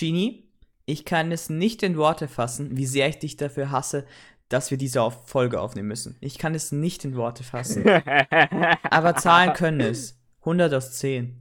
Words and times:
Genie, 0.00 0.48
ich 0.86 1.04
kann 1.04 1.30
es 1.30 1.50
nicht 1.50 1.82
in 1.82 1.96
Worte 1.98 2.26
fassen, 2.26 2.76
wie 2.76 2.86
sehr 2.86 3.08
ich 3.08 3.18
dich 3.18 3.36
dafür 3.36 3.70
hasse, 3.70 4.06
dass 4.48 4.70
wir 4.70 4.78
diese 4.78 5.08
Folge 5.10 5.60
aufnehmen 5.60 5.88
müssen. 5.88 6.16
Ich 6.20 6.38
kann 6.38 6.54
es 6.54 6.72
nicht 6.72 7.04
in 7.04 7.16
Worte 7.16 7.44
fassen. 7.44 7.84
Aber 8.90 9.14
Zahlen 9.16 9.52
können 9.52 9.80
es. 9.80 10.18
100 10.40 10.72
aus 10.72 10.92
10. 10.98 11.40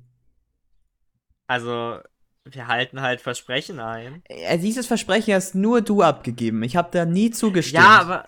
Also, 1.48 2.00
wir 2.44 2.68
halten 2.68 3.02
halt 3.02 3.22
Versprechen 3.22 3.80
ein. 3.80 4.22
Äh, 4.26 4.60
Dieses 4.60 4.86
Versprechen 4.86 5.34
hast 5.34 5.56
nur 5.56 5.82
du 5.82 6.04
abgegeben. 6.04 6.62
Ich 6.64 6.76
habe 6.76 6.90
da 6.92 7.06
nie 7.06 7.32
zugestimmt. 7.32 7.84
Ja, 7.84 8.02
aber. 8.02 8.26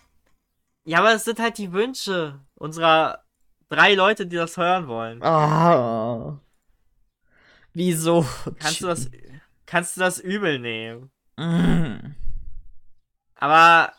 Ja, 0.85 0.99
aber 0.99 1.13
es 1.13 1.25
sind 1.25 1.39
halt 1.39 1.59
die 1.59 1.73
Wünsche 1.73 2.39
unserer 2.55 3.23
drei 3.69 3.93
Leute, 3.93 4.25
die 4.25 4.37
das 4.37 4.57
hören 4.57 4.87
wollen. 4.87 5.21
Ah. 5.21 6.39
Wieso? 7.73 8.25
Kannst 8.59 8.81
du 8.81 8.87
das, 8.87 9.09
kannst 9.71 9.95
du 9.95 10.01
das 10.01 10.19
übel 10.19 10.59
nehmen? 10.59 11.11
Mm. 11.37 12.13
Aber 13.35 13.93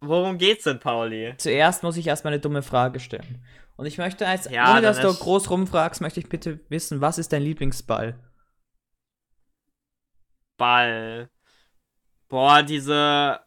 worum 0.00 0.36
geht's 0.36 0.64
denn, 0.64 0.80
Pauli? 0.80 1.32
Zuerst 1.38 1.84
muss 1.84 1.96
ich 1.96 2.08
erstmal 2.08 2.32
eine 2.32 2.40
dumme 2.40 2.62
Frage 2.62 2.98
stellen. 2.98 3.44
Und 3.76 3.86
ich 3.86 3.98
möchte, 3.98 4.26
als 4.26 4.50
Ja, 4.50 4.72
ohne 4.72 4.82
dass 4.82 4.96
dann 4.96 5.06
du 5.06 5.12
ist- 5.12 5.20
groß 5.20 5.48
rumfragst, 5.48 6.00
möchte 6.00 6.18
ich 6.20 6.28
bitte 6.28 6.58
wissen, 6.68 7.00
was 7.00 7.18
ist 7.18 7.32
dein 7.32 7.42
Lieblingsball? 7.42 8.18
Ball. 10.58 11.30
Boah, 12.28 12.62
diese 12.62 13.40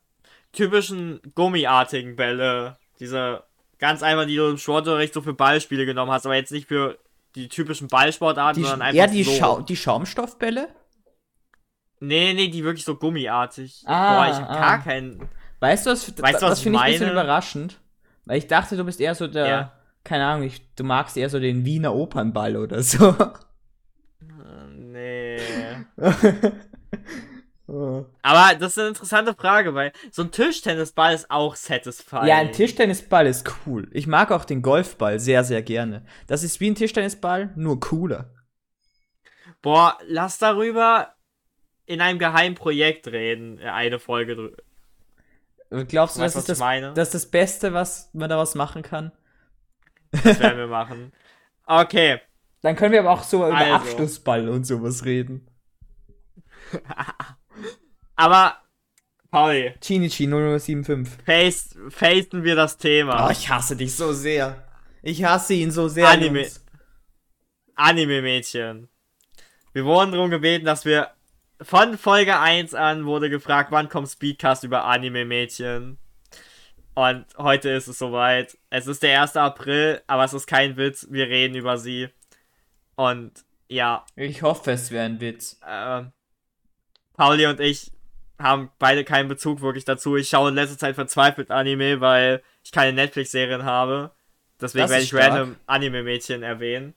typischen 0.54 1.22
gummiartigen 1.36 2.16
Bälle. 2.16 2.78
Diese 3.00 3.44
ganz 3.80 4.02
einfach, 4.02 4.26
die 4.26 4.38
du 4.38 4.50
im 4.50 4.58
Sportunterricht 4.58 5.14
so 5.14 5.22
für 5.22 5.34
Ballspiele 5.34 5.86
genommen 5.86 6.12
hast, 6.12 6.26
aber 6.26 6.36
jetzt 6.36 6.52
nicht 6.52 6.68
für 6.70 6.98
die 7.36 7.50
typischen 7.50 7.88
Ballsportarten, 7.90 8.62
Die, 8.64 8.68
sondern 8.68 8.88
einfach 8.88 8.98
eher 8.98 9.08
die, 9.08 9.24
so. 9.24 9.32
Schau 9.38 9.62
die 9.62 9.76
Schaumstoffbälle? 9.76 10.70
Nee, 12.06 12.34
nee, 12.34 12.50
die 12.50 12.66
wirklich 12.66 12.84
so 12.84 12.96
gummiartig. 12.96 13.84
Ah, 13.86 14.16
Boah, 14.16 14.32
ich 14.32 14.38
hab 14.38 14.50
ah. 14.50 14.60
gar 14.60 14.84
keinen. 14.84 15.30
Weißt 15.62 15.86
du, 15.86 15.92
was, 15.92 16.22
Weißt 16.22 16.42
du, 16.42 16.46
was 16.46 16.52
das 16.52 16.60
finde 16.60 16.80
ich 16.80 16.84
ein 16.84 16.92
bisschen 16.92 17.12
überraschend? 17.12 17.80
Weil 18.26 18.40
ich 18.40 18.48
dachte, 18.48 18.76
du 18.76 18.84
bist 18.84 19.00
eher 19.00 19.16
so 19.16 19.28
der, 19.28 19.48
Ja. 19.48 19.72
keine 20.04 20.26
Ahnung, 20.26 20.46
ich, 20.46 20.62
du 20.76 20.84
magst 20.84 21.16
eher 21.16 21.30
so 21.30 21.40
den 21.40 21.64
Wiener 21.64 21.96
Opernball 21.96 22.58
oder 22.58 22.84
so. 22.84 23.16
Nee. 24.76 25.40
Oh. 27.66 28.06
Aber 28.22 28.56
das 28.56 28.74
ist 28.74 28.78
eine 28.78 28.90
interessante 28.90 29.34
Frage, 29.34 29.74
weil 29.74 29.94
so 30.12 30.22
ein 30.24 30.32
Tischtennisball 30.32 31.14
ist 31.16 31.32
auch 31.32 31.56
satisfying. 31.56 32.26
ja, 32.26 32.36
ein 32.36 32.52
Tischtennisball 32.52 33.26
ist 33.26 33.50
cool. 33.66 33.88
Ich 33.94 34.06
mag 34.06 34.32
auch 34.34 34.44
den 34.44 34.62
Golfball 34.62 35.18
sehr, 35.18 35.46
sehr 35.46 35.62
gerne. 35.64 36.06
Das 36.28 36.44
ist 36.44 36.60
wie 36.60 36.70
ein 36.70 36.76
Tischtennisball, 36.76 37.54
nur 37.56 37.80
cooler. 37.80 38.30
Boah, 39.62 39.98
lass 40.06 40.40
darüber 40.40 41.16
in 41.86 42.02
einem 42.02 42.20
geheimen 42.20 42.56
Projekt 42.56 43.08
reden. 43.08 43.60
äh, 43.60 43.66
Eine 43.70 44.00
Folge 44.00 44.36
drüber. 44.36 44.58
Glaubst 45.88 46.18
du, 46.18 46.22
Weißt 46.22 46.36
das 46.36 46.44
ist 46.44 46.50
das, 46.50 46.60
meine? 46.60 46.94
das 46.94 47.08
ist 47.10 47.14
das 47.16 47.32
Beste, 47.32 47.74
was 47.74 48.10
man 48.14 48.30
daraus 48.30 48.54
machen 48.56 48.84
kann? 48.84 49.12
Das 50.12 50.40
werden 50.40 50.60
wir 50.60 50.68
machen. 50.68 51.12
Okay. 51.66 52.22
Dann 52.62 52.76
können 52.76 52.92
wir 52.94 53.00
aber 53.00 53.12
auch 53.12 53.24
so 53.24 53.46
über 53.48 53.58
Also. 53.58 53.74
Abschlussball 53.74 54.48
und 54.50 54.66
sowas 54.66 55.04
reden. 55.06 55.48
Aber, 58.16 58.58
Pauli, 59.32 59.74
Chinichi 59.82 60.28
0075. 60.28 61.24
face, 61.26 61.76
facen 61.90 62.44
wir 62.44 62.56
das 62.56 62.78
Thema. 62.78 63.28
Oh, 63.28 63.32
ich 63.32 63.50
hasse 63.50 63.76
dich 63.76 63.96
so 63.96 64.14
sehr. 64.14 64.64
Ich 65.02 65.24
hasse 65.24 65.56
ihn 65.56 65.72
so 65.72 65.88
sehr. 65.88 66.08
Anime. 66.08 66.48
Anime-Mädchen. 67.76 68.88
Wir 69.74 69.86
wurden 69.86 70.12
darum 70.12 70.30
gebeten, 70.30 70.66
dass 70.66 70.86
wir 70.86 71.10
von 71.64 71.98
Folge 71.98 72.40
1 72.40 72.74
an 72.74 73.06
wurde 73.06 73.30
gefragt, 73.30 73.72
wann 73.72 73.90
kommt 73.90 74.10
Speedcast 74.10 74.64
über 74.64 74.86
Anime-Mädchen. 74.86 75.98
Und 76.96 77.26
heute 77.38 77.70
ist 77.72 77.88
es 77.88 77.98
soweit. 77.98 78.58
Es 78.70 78.86
ist 78.88 79.02
der 79.02 79.22
1. 79.22 79.36
April, 79.38 80.02
aber 80.08 80.24
es 80.24 80.34
ist 80.34 80.46
kein 80.46 80.78
Witz. 80.78 81.08
Wir 81.10 81.28
reden 81.28 81.56
über 81.56 81.78
sie. 81.78 82.10
Und 82.96 83.32
ja, 83.68 84.06
Ich 84.16 84.42
hoffe, 84.44 84.72
es 84.72 84.92
wäre 84.92 85.06
ein 85.06 85.20
Witz. 85.20 85.60
äh, 85.66 86.04
Pauli 87.16 87.46
und 87.48 87.60
ich 87.60 87.92
haben 88.40 88.72
beide 88.78 89.04
keinen 89.04 89.28
Bezug 89.30 89.62
wirklich 89.62 89.86
dazu. 89.86 90.16
Ich 90.18 90.30
schaue 90.30 90.50
in 90.50 90.56
letzter 90.56 90.78
Zeit 90.78 90.96
verzweifelt 90.96 91.50
Anime, 91.52 92.02
weil 92.02 92.44
ich 92.64 92.72
keine 92.72 92.94
Netflix-Serien 92.94 93.64
habe. 93.64 94.12
Deswegen 94.62 94.90
werde 94.90 95.04
ich 95.04 95.10
stark. 95.10 95.32
random 95.32 95.56
Anime-Mädchen 95.66 96.44
erwähnen. 96.44 96.94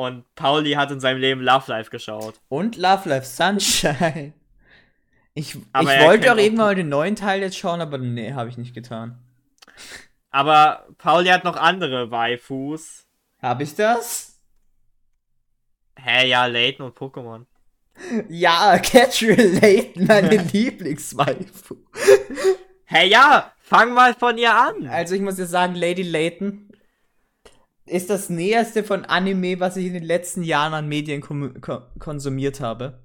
Und 0.00 0.34
Pauli 0.34 0.72
hat 0.72 0.90
in 0.90 0.98
seinem 0.98 1.20
Leben 1.20 1.42
Love 1.42 1.70
Life 1.70 1.90
geschaut. 1.90 2.40
Und 2.48 2.78
Love 2.78 3.06
Life 3.06 3.26
Sunshine. 3.26 4.32
Ich, 5.34 5.58
Aber 5.74 5.94
ich 5.94 6.02
wollte 6.02 6.32
auch 6.32 6.38
irgendwann 6.38 6.66
mal 6.68 6.74
den 6.74 6.88
neuen 6.88 7.16
Teil 7.16 7.42
jetzt 7.42 7.58
schauen, 7.58 7.82
aber 7.82 7.98
nee, 7.98 8.32
habe 8.32 8.48
ich 8.48 8.56
nicht 8.56 8.72
getan. 8.74 9.18
Aber 10.30 10.86
Pauli 10.96 11.28
hat 11.28 11.44
noch 11.44 11.56
andere 11.56 12.10
Waifus. 12.10 13.04
Habe 13.42 13.62
ich 13.64 13.74
das? 13.74 14.40
Hä, 15.96 16.26
ja, 16.28 16.46
Layton 16.46 16.86
und 16.86 16.96
Pokémon. 16.96 17.44
Ja, 18.30 18.78
Catherine 18.78 19.60
Layton, 19.60 20.06
meine 20.06 20.36
Lieblingswaifu. 20.52 21.76
Hä, 22.86 23.06
ja, 23.06 23.52
fang 23.58 23.92
mal 23.92 24.14
von 24.14 24.38
ihr 24.38 24.54
an. 24.54 24.86
Also 24.86 25.14
ich 25.14 25.20
muss 25.20 25.36
dir 25.36 25.44
sagen, 25.44 25.74
Lady 25.74 26.04
Layton 26.04 26.70
ist 27.86 28.10
das 28.10 28.30
näherste 28.30 28.84
von 28.84 29.04
Anime, 29.04 29.60
was 29.60 29.76
ich 29.76 29.86
in 29.86 29.94
den 29.94 30.04
letzten 30.04 30.42
Jahren 30.42 30.74
an 30.74 30.88
Medien 30.88 31.20
konsumiert 31.20 32.60
habe. 32.60 33.02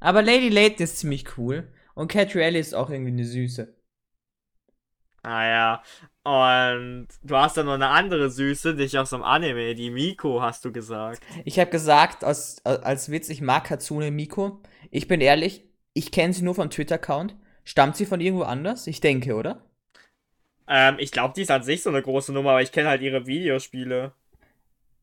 Aber 0.00 0.22
Lady 0.22 0.48
Layton 0.48 0.84
ist 0.84 0.98
ziemlich 0.98 1.38
cool. 1.38 1.72
Und 1.94 2.10
Catrielle 2.10 2.58
ist 2.58 2.74
auch 2.74 2.90
irgendwie 2.90 3.12
eine 3.12 3.24
Süße. 3.24 3.74
Ah 5.22 5.46
ja. 5.46 5.82
Und 6.24 7.08
du 7.22 7.36
hast 7.36 7.56
dann 7.56 7.66
noch 7.66 7.74
eine 7.74 7.88
andere 7.88 8.30
Süße, 8.30 8.74
dich 8.74 8.98
aus 8.98 9.10
dem 9.10 9.22
Anime, 9.22 9.74
die 9.74 9.90
Miko, 9.90 10.40
hast 10.40 10.64
du 10.64 10.72
gesagt. 10.72 11.22
Ich 11.44 11.58
habe 11.58 11.70
gesagt, 11.70 12.24
als, 12.24 12.64
als 12.64 13.10
Witz, 13.10 13.28
ich 13.28 13.40
mag 13.40 13.68
Hatsune 13.70 14.10
Miko. 14.10 14.62
Ich 14.90 15.08
bin 15.08 15.20
ehrlich, 15.20 15.64
ich 15.94 16.10
kenne 16.12 16.32
sie 16.32 16.42
nur 16.42 16.54
vom 16.54 16.70
Twitter-Account. 16.70 17.36
Stammt 17.64 17.96
sie 17.96 18.06
von 18.06 18.20
irgendwo 18.20 18.44
anders? 18.44 18.86
Ich 18.86 19.00
denke, 19.00 19.34
oder? 19.34 19.64
Ähm, 20.68 20.96
ich 20.98 21.10
glaube, 21.10 21.34
die 21.34 21.42
ist 21.42 21.50
an 21.50 21.62
sich 21.62 21.82
so 21.82 21.90
eine 21.90 22.02
große 22.02 22.32
Nummer, 22.32 22.50
aber 22.50 22.62
ich 22.62 22.72
kenne 22.72 22.88
halt 22.88 23.02
ihre 23.02 23.26
Videospiele. 23.26 24.12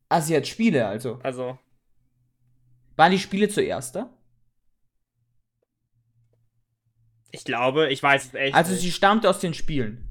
Ah, 0.08 0.20
sie 0.20 0.36
hat 0.36 0.46
Spiele, 0.46 0.86
also. 0.86 1.20
Also, 1.22 1.58
Waren 2.96 3.12
die 3.12 3.18
Spiele 3.18 3.48
zuerst 3.48 3.94
da? 3.96 4.10
ich 7.32 7.44
glaube, 7.44 7.90
ich 7.92 8.02
weiß 8.02 8.24
es 8.26 8.34
echt 8.34 8.54
Also 8.56 8.72
nicht. 8.72 8.80
sie 8.82 8.90
stammt 8.90 9.24
aus 9.24 9.38
den 9.38 9.54
Spielen. 9.54 10.08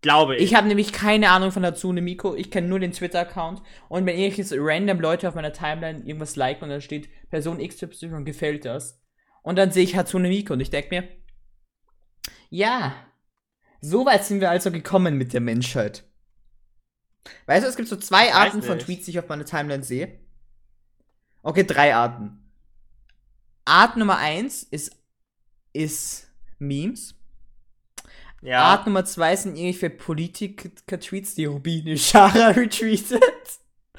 glaube 0.00 0.36
ich. 0.36 0.42
Ich 0.42 0.54
habe 0.54 0.68
nämlich 0.68 0.92
keine 0.92 1.30
Ahnung 1.30 1.50
von 1.52 1.64
Hatsune 1.66 2.00
Miko. 2.00 2.34
Ich 2.34 2.50
kenne 2.50 2.68
nur 2.68 2.78
den 2.80 2.92
Twitter-Account. 2.92 3.60
Und 3.88 4.06
wenn 4.06 4.16
irgendwelche 4.18 4.56
random 4.58 5.00
Leute 5.00 5.28
auf 5.28 5.34
meiner 5.34 5.52
Timeline 5.52 5.98
irgendwas 6.06 6.36
liken 6.36 6.64
und 6.64 6.70
dann 6.70 6.80
steht 6.80 7.08
Person 7.28 7.58
XY 7.58 8.24
gefällt 8.24 8.64
das. 8.64 9.02
Und 9.42 9.56
dann 9.56 9.70
sehe 9.70 9.84
ich 9.84 9.96
Hatsune 9.96 10.28
Miko 10.28 10.54
und 10.54 10.60
ich 10.60 10.70
denke 10.70 10.88
mir, 10.94 11.08
ja, 12.48 12.94
so 13.80 14.06
weit 14.06 14.24
sind 14.24 14.40
wir 14.40 14.50
also 14.50 14.70
gekommen 14.70 15.16
mit 15.16 15.32
der 15.32 15.40
Menschheit. 15.40 16.04
Weißt 17.46 17.64
du, 17.64 17.68
es 17.68 17.76
gibt 17.76 17.88
so 17.88 17.96
zwei 17.96 18.32
Arten 18.32 18.62
von. 18.62 18.78
Tweets, 18.78 19.06
die 19.06 19.12
ich 19.12 19.18
auf 19.18 19.28
meiner 19.28 19.44
Timeline 19.44 19.82
sehe. 19.82 20.18
Okay, 21.42 21.64
drei 21.64 21.94
Arten. 21.94 22.38
Art 23.64 23.96
Nummer 23.96 24.18
eins 24.18 24.62
ist, 24.62 24.92
ist 25.72 26.28
Memes. 26.58 27.14
ja. 28.42 28.62
Art 28.62 28.86
Nummer 28.86 29.04
zwei 29.04 29.34
sind 29.36 29.56
irgendwelche 29.56 29.90
Politiker-Tweets, 29.90 31.34
die 31.34 31.46
Rubine 31.46 31.98
Schara 31.98 32.48
retweetet. 32.50 33.22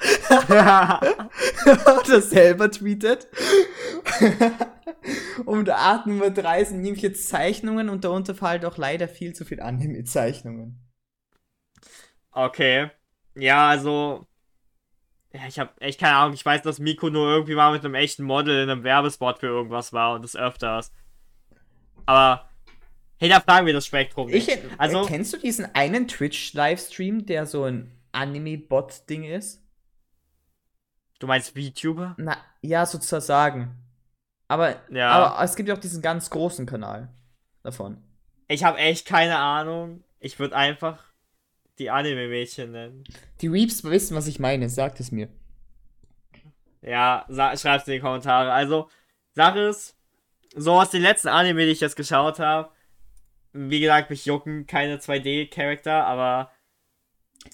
Oder 2.00 2.22
selber 2.22 2.70
tweetet. 2.70 3.26
Und 5.44 5.70
Art 5.70 6.06
Nummer 6.06 6.30
drei 6.30 6.64
sind 6.64 6.84
irgendwelche 6.84 7.12
Zeichnungen 7.12 7.88
und 7.88 8.04
darunter 8.04 8.34
fallen 8.34 8.64
auch 8.64 8.76
leider 8.76 9.08
viel 9.08 9.34
zu 9.34 9.44
viel 9.44 9.60
Anime-Zeichnungen. 9.60 10.80
Okay. 12.32 12.90
Ja, 13.36 13.68
also. 13.68 14.26
Ja, 15.32 15.46
ich 15.46 15.58
habe 15.58 15.78
echt 15.80 16.00
keine 16.00 16.16
Ahnung. 16.16 16.34
Ich 16.34 16.44
weiß, 16.44 16.62
dass 16.62 16.78
Miko 16.78 17.10
nur 17.10 17.30
irgendwie 17.30 17.54
mal 17.54 17.72
mit 17.72 17.84
einem 17.84 17.94
echten 17.94 18.24
Model 18.24 18.62
in 18.62 18.70
einem 18.70 18.82
Werbespot 18.82 19.38
für 19.38 19.46
irgendwas 19.46 19.92
war 19.92 20.14
und 20.14 20.22
das 20.22 20.36
öfters. 20.36 20.92
Aber 22.06 22.48
hinterfragen 23.18 23.66
wir 23.66 23.74
das 23.74 23.86
Spektrum 23.86 24.28
Ich, 24.28 24.46
nicht. 24.46 24.58
also, 24.78 24.98
also, 24.98 25.08
kennst 25.08 25.32
du 25.32 25.36
diesen 25.36 25.74
einen 25.74 26.08
Twitch-Livestream, 26.08 27.26
der 27.26 27.46
so 27.46 27.64
ein 27.64 27.92
Anime-Bot-Ding 28.12 29.24
ist? 29.24 29.62
du 31.18 31.26
meinst 31.26 31.58
VTuber? 31.58 32.14
Na, 32.18 32.36
ja, 32.62 32.86
sozusagen. 32.86 33.74
Aber, 34.48 34.76
Ja. 34.90 35.10
aber 35.10 35.44
es 35.44 35.54
gibt 35.56 35.68
ja 35.68 35.74
auch 35.74 35.80
diesen 35.80 36.02
ganz 36.02 36.30
großen 36.30 36.66
Kanal 36.66 37.08
davon. 37.62 38.02
Ich 38.48 38.64
habe 38.64 38.78
echt 38.78 39.06
keine 39.06 39.36
Ahnung. 39.38 40.02
Ich 40.20 40.38
würde 40.38 40.56
einfach 40.56 41.04
die 41.78 41.90
Anime-Mädchen 41.90 42.72
nennen. 42.72 43.04
Die 43.40 43.46
Reeps 43.46 43.84
wissen, 43.84 44.16
was 44.16 44.26
ich 44.26 44.38
meine, 44.40 44.68
sagt 44.68 44.98
es 45.00 45.12
mir. 45.12 45.28
Ja, 46.82 47.24
sa- 47.28 47.56
schreib's 47.56 47.86
in 47.86 47.94
die 47.94 48.00
Kommentare. 48.00 48.52
Also, 48.52 48.88
Sache 49.34 49.60
ist, 49.60 49.96
so 50.56 50.72
aus 50.80 50.90
den 50.90 51.02
letzten 51.02 51.28
Anime, 51.28 51.66
die 51.66 51.72
ich 51.72 51.80
jetzt 51.80 51.96
geschaut 51.96 52.38
habe, 52.38 52.70
wie 53.52 53.80
gesagt, 53.80 54.10
mich 54.10 54.24
jucken 54.24 54.66
keine 54.66 54.98
2D-Charakter, 54.98 56.04
aber 56.06 56.50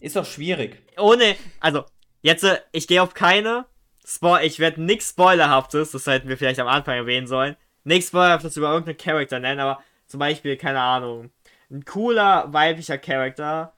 Ist 0.00 0.16
doch 0.16 0.24
schwierig. 0.26 0.82
ohne, 0.98 1.36
also, 1.60 1.84
jetzt, 2.22 2.44
äh, 2.44 2.58
ich 2.72 2.86
gehe 2.86 3.02
auf 3.02 3.14
keine, 3.14 3.66
Spo 4.06 4.36
ich 4.38 4.58
werde 4.58 4.82
nichts 4.82 5.10
Spoilerhaftes, 5.10 5.92
das 5.92 6.06
hätten 6.06 6.28
wir 6.28 6.36
vielleicht 6.36 6.60
am 6.60 6.68
Anfang 6.68 6.96
erwähnen 6.96 7.26
sollen, 7.26 7.56
nichts 7.84 8.08
Spoilerhaftes 8.08 8.56
über 8.56 8.70
irgendeinen 8.70 8.98
Charakter 8.98 9.40
nennen, 9.40 9.60
aber 9.60 9.82
zum 10.06 10.20
Beispiel, 10.20 10.56
keine 10.56 10.80
Ahnung, 10.80 11.30
ein 11.70 11.84
cooler 11.84 12.52
weiblicher 12.52 12.98
Charakter 12.98 13.72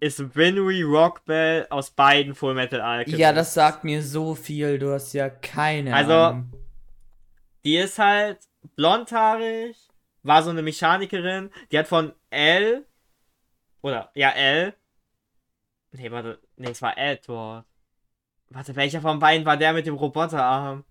ist 0.00 0.36
Winry 0.36 0.82
Rockbell 0.82 1.66
aus 1.70 1.90
beiden 1.90 2.34
Full 2.34 2.54
Metal 2.54 2.80
Alchemist. 2.80 3.18
Ja, 3.20 3.32
das 3.32 3.54
sagt 3.54 3.84
mir 3.84 4.02
so 4.02 4.34
viel. 4.34 4.78
Du 4.78 4.92
hast 4.92 5.12
ja 5.12 5.30
keine 5.30 5.94
Also, 5.94 6.12
Ahnung. 6.12 6.52
Die 7.64 7.76
ist 7.76 7.98
halt 7.98 8.38
blondhaarig, 8.76 9.76
war 10.24 10.42
so 10.42 10.50
eine 10.50 10.62
Mechanikerin, 10.62 11.50
die 11.70 11.78
hat 11.78 11.86
von 11.88 12.12
L, 12.30 12.84
oder, 13.80 14.10
ja, 14.14 14.30
L, 14.30 14.74
nee, 15.92 16.10
warte, 16.10 16.40
nee, 16.56 16.70
es 16.70 16.82
war 16.82 16.98
Edward. 16.98 17.64
Warte, 18.54 18.76
welcher 18.76 19.00
von 19.00 19.18
beiden 19.18 19.46
war 19.46 19.56
der 19.56 19.72
mit 19.72 19.86
dem 19.86 19.94
Roboterarm? 19.94 20.84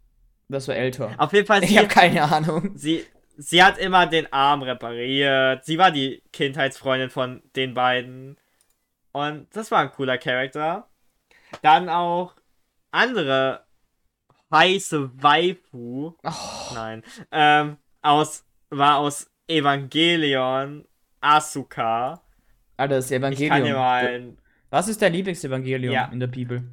Das 0.49 0.67
war 0.67 0.75
älter. 0.75 1.13
Auf 1.17 1.31
jeden 1.33 1.47
Fall, 1.47 1.63
Ich 1.63 1.69
sie, 1.69 1.77
habe 1.77 1.87
keine 1.87 2.23
Ahnung. 2.23 2.71
sie, 2.75 3.05
sie 3.37 3.63
hat 3.63 3.77
immer 3.77 4.05
den 4.07 4.31
Arm 4.33 4.61
repariert. 4.63 5.63
Sie 5.65 5.77
war 5.77 5.91
die 5.91 6.21
Kindheitsfreundin 6.33 7.09
von 7.09 7.41
den 7.55 7.73
beiden. 7.73 8.37
Und 9.13 9.47
das 9.55 9.71
war 9.71 9.79
ein 9.79 9.91
cooler 9.91 10.17
Charakter. 10.17 10.87
Dann 11.61 11.87
auch 11.89 12.35
andere 12.91 13.65
heiße 14.53 15.11
Waifu. 15.21 16.13
Oh, 16.23 16.31
Nein. 16.73 17.03
Ähm, 17.31 17.77
aus, 18.01 18.45
war 18.69 18.97
aus 18.97 19.29
Evangelion 19.47 20.85
Asuka. 21.21 22.21
Alter, 22.77 22.95
das 22.95 23.11
Ich 23.11 23.19
kann 23.49 23.63
dir 23.63 23.75
mal, 23.75 24.07
ein- 24.07 24.37
Was 24.69 24.87
ist 24.87 25.01
dein 25.01 25.13
Lieblingsevangelium 25.13 25.93
Ja. 25.93 26.05
in 26.11 26.19
der 26.19 26.27
Bibel? 26.27 26.63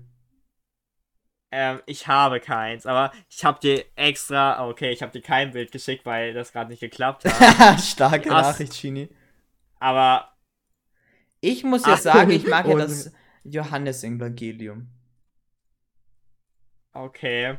Ähm, 1.50 1.81
ich 1.87 2.06
habe 2.06 2.41
keins, 2.41 2.85
aber 2.85 3.11
ich 3.31 3.45
habe 3.45 3.59
dir 3.61 3.85
extra, 3.97 4.67
okay, 4.69 4.91
ich 4.91 5.03
habe 5.03 5.12
dir 5.12 5.23
kein 5.23 5.53
Bild 5.53 5.73
geschickt, 5.73 6.05
weil 6.05 6.35
das 6.35 6.53
gerade 6.53 6.71
nicht 6.71 6.81
geklappt 6.81 7.25
hat. 7.25 7.81
Starke 7.81 8.31
Ach. 8.31 8.43
Nachricht, 8.43 8.75
Chini. 8.75 9.09
aber 9.79 10.35
Ich 11.41 11.65
muss 11.65 11.87
ja 11.87 11.97
sagen, 11.97 12.31
ich 12.31 12.47
mag 12.47 12.67
ja 12.67 12.77
das 12.77 13.12
Johannes-Evangelium. 13.45 14.89
Okay. 16.93 17.59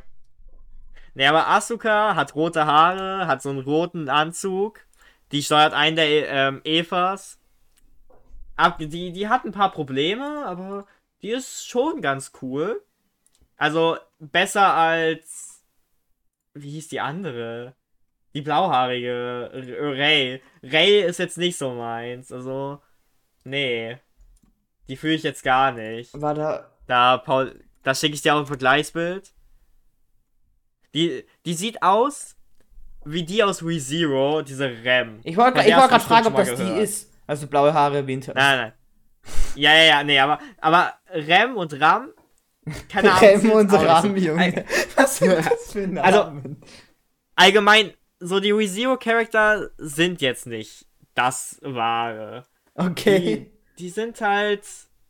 Ne, 1.14 1.28
aber 1.28 1.48
Asuka 1.48 2.14
hat 2.14 2.34
rote 2.34 2.66
Haare, 2.66 3.26
hat 3.26 3.42
so 3.42 3.50
einen 3.50 3.60
roten 3.60 4.08
Anzug. 4.08 4.80
Die 5.32 5.42
steuert 5.42 5.72
einen 5.72 5.96
der 5.96 6.28
ähm, 6.28 6.60
Evas. 6.64 7.38
Ab, 8.56 8.78
die, 8.78 9.12
die 9.12 9.28
hat 9.28 9.44
ein 9.44 9.52
paar 9.52 9.72
Probleme, 9.72 10.44
aber 10.46 10.86
die 11.22 11.30
ist 11.30 11.66
schon 11.66 12.02
ganz 12.02 12.32
cool. 12.42 12.82
Also 13.60 13.98
besser 14.18 14.72
als. 14.74 15.62
Wie 16.54 16.70
hieß 16.70 16.88
die 16.88 17.00
andere? 17.00 17.74
Die 18.34 18.40
blauhaarige. 18.42 19.50
R- 19.52 19.96
Ray. 19.98 20.42
Ray 20.62 21.02
ist 21.02 21.18
jetzt 21.18 21.36
nicht 21.38 21.58
so 21.58 21.72
meins. 21.74 22.32
Also. 22.32 22.80
Nee. 23.44 23.98
Die 24.88 24.96
fühle 24.96 25.14
ich 25.14 25.22
jetzt 25.22 25.42
gar 25.44 25.72
nicht. 25.72 26.20
War 26.20 26.34
da. 26.34 26.70
Da, 26.86 27.18
Paul, 27.18 27.62
da 27.82 27.94
schicke 27.94 28.14
ich 28.14 28.22
dir 28.22 28.34
auch 28.34 28.40
ein 28.40 28.46
Vergleichsbild. 28.46 29.32
Die, 30.94 31.24
die 31.46 31.54
sieht 31.54 31.82
aus 31.82 32.36
wie 33.04 33.24
die 33.24 33.42
aus 33.42 33.62
ReZero, 33.62 34.42
diese 34.42 34.66
Rem. 34.68 35.20
Ich 35.24 35.36
wollte 35.36 35.58
wollt 35.58 35.66
gerade 35.66 36.00
fragen, 36.04 36.26
ob 36.26 36.36
das 36.36 36.48
schon 36.48 36.56
die 36.58 36.64
gehört. 36.64 36.82
ist. 36.82 37.10
Also 37.26 37.46
blaue 37.46 37.72
Haare, 37.72 38.06
Winter. 38.06 38.34
Nein, 38.34 38.58
nein. 38.58 38.72
Ja, 39.54 39.74
ja, 39.74 39.82
ja, 39.84 40.02
nee, 40.02 40.18
aber, 40.18 40.38
aber 40.60 40.94
Rem 41.12 41.56
und 41.56 41.78
Ram, 41.80 42.10
keine 42.88 43.12
Ahnung. 43.12 43.20
Rem 43.40 43.50
und 43.52 43.70
so- 43.70 43.78
Junge. 44.16 44.64
Was 44.96 45.18
sind 45.18 45.32
das 45.32 45.72
für 45.72 45.86
Namen? 45.86 45.98
Also- 45.98 46.32
Allgemein, 47.36 47.92
so 48.18 48.38
die 48.40 48.50
ReZero-Charakter 48.50 49.70
sind 49.78 50.20
jetzt 50.20 50.46
nicht 50.46 50.86
das 51.14 51.58
Wahre. 51.62 52.44
okay. 52.74 53.50
Die, 53.78 53.84
die 53.84 53.88
sind 53.90 54.20
halt, 54.20 54.62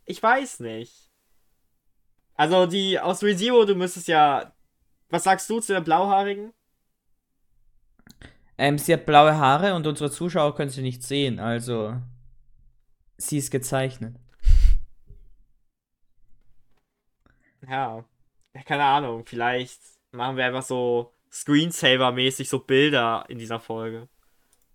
ich 0.05 0.23
weiß 0.23 0.61
nicht. 0.61 1.11
Also 2.35 2.67
die 2.67 2.99
aus 3.01 3.23
ReZero, 3.23 3.65
du 3.65 3.75
müsstest 3.75 4.09
ja, 4.09 4.53
was 5.09 5.25
sagst 5.25 5.51
du 5.51 5.59
zu 5.61 5.73
der 5.73 5.81
blauhaarigen? 5.81 6.53
Ähm, 8.59 8.79
sie 8.79 8.93
hat 8.93 9.07
blaue 9.07 9.37
Haare 9.37 9.75
und 9.75 9.87
unsere 9.87 10.11
Zuschauer 10.11 10.55
können 10.55 10.71
sie 10.71 10.83
nicht 10.83 11.03
sehen, 11.03 11.39
also. 11.41 11.97
Sie 13.17 13.39
ist 13.39 13.51
gezeichnet. 13.51 14.17
Ja, 17.71 18.05
keine 18.67 18.83
Ahnung, 18.85 19.25
vielleicht 19.27 19.81
machen 20.13 20.37
wir 20.37 20.45
einfach 20.45 20.63
so 20.63 21.13
Screensaver-mäßig 21.33 22.49
so 22.49 22.59
Bilder 22.59 23.25
in 23.29 23.39
dieser 23.39 23.61
Folge. 23.61 24.09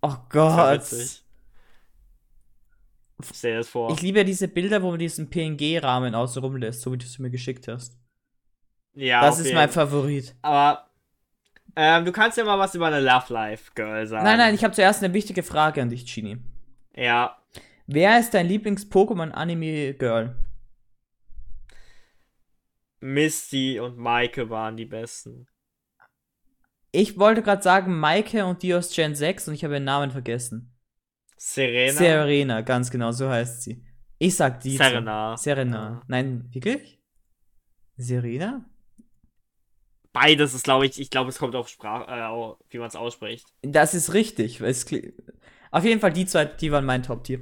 Oh 0.02 0.14
Gott. 0.30 0.82
Stell 3.32 3.52
dir 3.52 3.58
das 3.58 3.68
vor. 3.68 3.90
Ich 3.92 4.02
liebe 4.02 4.18
ja 4.18 4.24
diese 4.24 4.48
Bilder, 4.48 4.82
wo 4.82 4.90
man 4.90 4.98
diesen 4.98 5.28
PNG-Rahmen 5.30 6.14
außen 6.14 6.42
rumlässt, 6.42 6.82
so 6.82 6.92
wie 6.92 6.98
du 6.98 7.04
es 7.04 7.18
mir 7.18 7.30
geschickt 7.30 7.66
hast. 7.68 7.96
ja, 8.94 9.20
das 9.20 9.38
ist 9.38 9.46
jeden- 9.46 9.56
mein 9.56 9.70
Favorit. 9.70 10.34
Aber 10.42 10.90
ähm, 11.76 12.04
du 12.06 12.12
kannst 12.12 12.38
ja 12.38 12.44
mal 12.44 12.58
was 12.58 12.74
über 12.74 12.86
eine 12.86 13.00
Love 13.00 13.32
Life 13.32 13.72
Girl 13.74 14.06
sagen. 14.06 14.24
Nein, 14.24 14.38
nein, 14.38 14.54
ich 14.54 14.64
habe 14.64 14.74
zuerst 14.74 15.02
eine 15.04 15.12
wichtige 15.14 15.42
Frage 15.42 15.82
an 15.82 15.88
dich, 15.90 16.04
Chini. 16.06 16.38
Ja, 16.94 17.36
Wer 17.88 18.18
ist 18.18 18.34
dein 18.34 18.48
Lieblings-Pokémon-Anime-Girl? 18.48 20.34
Misty 23.00 23.78
und 23.78 23.96
Maike 23.98 24.50
waren 24.50 24.76
die 24.76 24.86
besten. 24.86 25.46
Ich 26.92 27.18
wollte 27.18 27.42
gerade 27.42 27.62
sagen 27.62 27.98
Maike 27.98 28.46
und 28.46 28.62
die 28.62 28.74
aus 28.74 28.90
Gen 28.94 29.14
6 29.14 29.48
und 29.48 29.54
ich 29.54 29.64
habe 29.64 29.74
ihren 29.74 29.84
Namen 29.84 30.10
vergessen. 30.10 30.74
Serena. 31.36 31.92
Serena, 31.92 32.60
ganz 32.62 32.90
genau, 32.90 33.12
so 33.12 33.28
heißt 33.28 33.62
sie. 33.62 33.84
Ich 34.18 34.34
sag 34.34 34.60
die. 34.60 34.76
Serena. 34.76 35.36
Serena. 35.36 35.76
Ja. 35.76 36.02
Nein, 36.08 36.48
wirklich? 36.52 36.98
Serena? 37.96 38.64
Beides 40.12 40.54
ist, 40.54 40.64
glaube 40.64 40.86
ich, 40.86 40.98
ich 40.98 41.10
glaube, 41.10 41.28
es 41.28 41.38
kommt 41.38 41.54
auf 41.54 41.68
Sprache, 41.68 42.10
äh, 42.10 42.72
wie 42.72 42.78
man 42.78 42.88
es 42.88 42.96
ausspricht. 42.96 43.46
Das 43.60 43.92
ist 43.92 44.14
richtig. 44.14 44.62
Es 44.62 44.86
Auf 45.70 45.84
jeden 45.84 46.00
Fall, 46.00 46.12
die 46.12 46.24
zwei, 46.24 46.46
die 46.46 46.72
waren 46.72 46.86
mein 46.86 47.02
Top-Tier. 47.02 47.40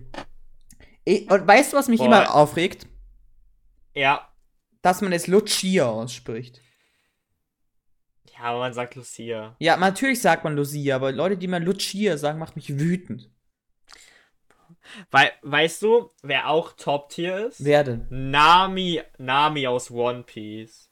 Und 1.07 1.47
weißt 1.47 1.73
du, 1.73 1.77
was 1.77 1.87
mich 1.87 1.99
Boah. 1.99 2.07
immer 2.07 2.35
aufregt? 2.35 2.89
Ja. 3.95 4.29
Dass 4.85 5.01
man 5.01 5.15
es 5.15 5.29
Lucia 5.29 5.87
ausspricht. 5.87 6.61
Ja, 8.35 8.41
aber 8.51 8.59
man 8.59 8.75
sagt 8.75 8.97
Lucia. 8.97 9.57
Ja, 9.59 9.79
natürlich 9.79 10.21
sagt 10.21 10.45
man 10.45 10.57
Lucia, 10.57 10.97
aber 10.97 11.11
Leute, 11.11 11.39
die 11.39 11.49
mal 11.49 11.63
Lucia 11.63 12.19
sagen, 12.19 12.39
macht 12.39 12.55
mich 12.55 12.79
wütend. 12.79 13.31
Weil, 15.11 15.33
weißt 15.41 15.81
du, 15.81 16.11
wer 16.23 16.51
auch 16.51 16.73
Top-Tier 16.73 17.47
ist? 17.47 17.65
Wer 17.65 17.83
denn? 17.83 18.07
Nami, 18.11 19.01
Nami 19.17 19.67
aus 19.67 19.91
One 19.91 20.23
Piece. 20.25 20.91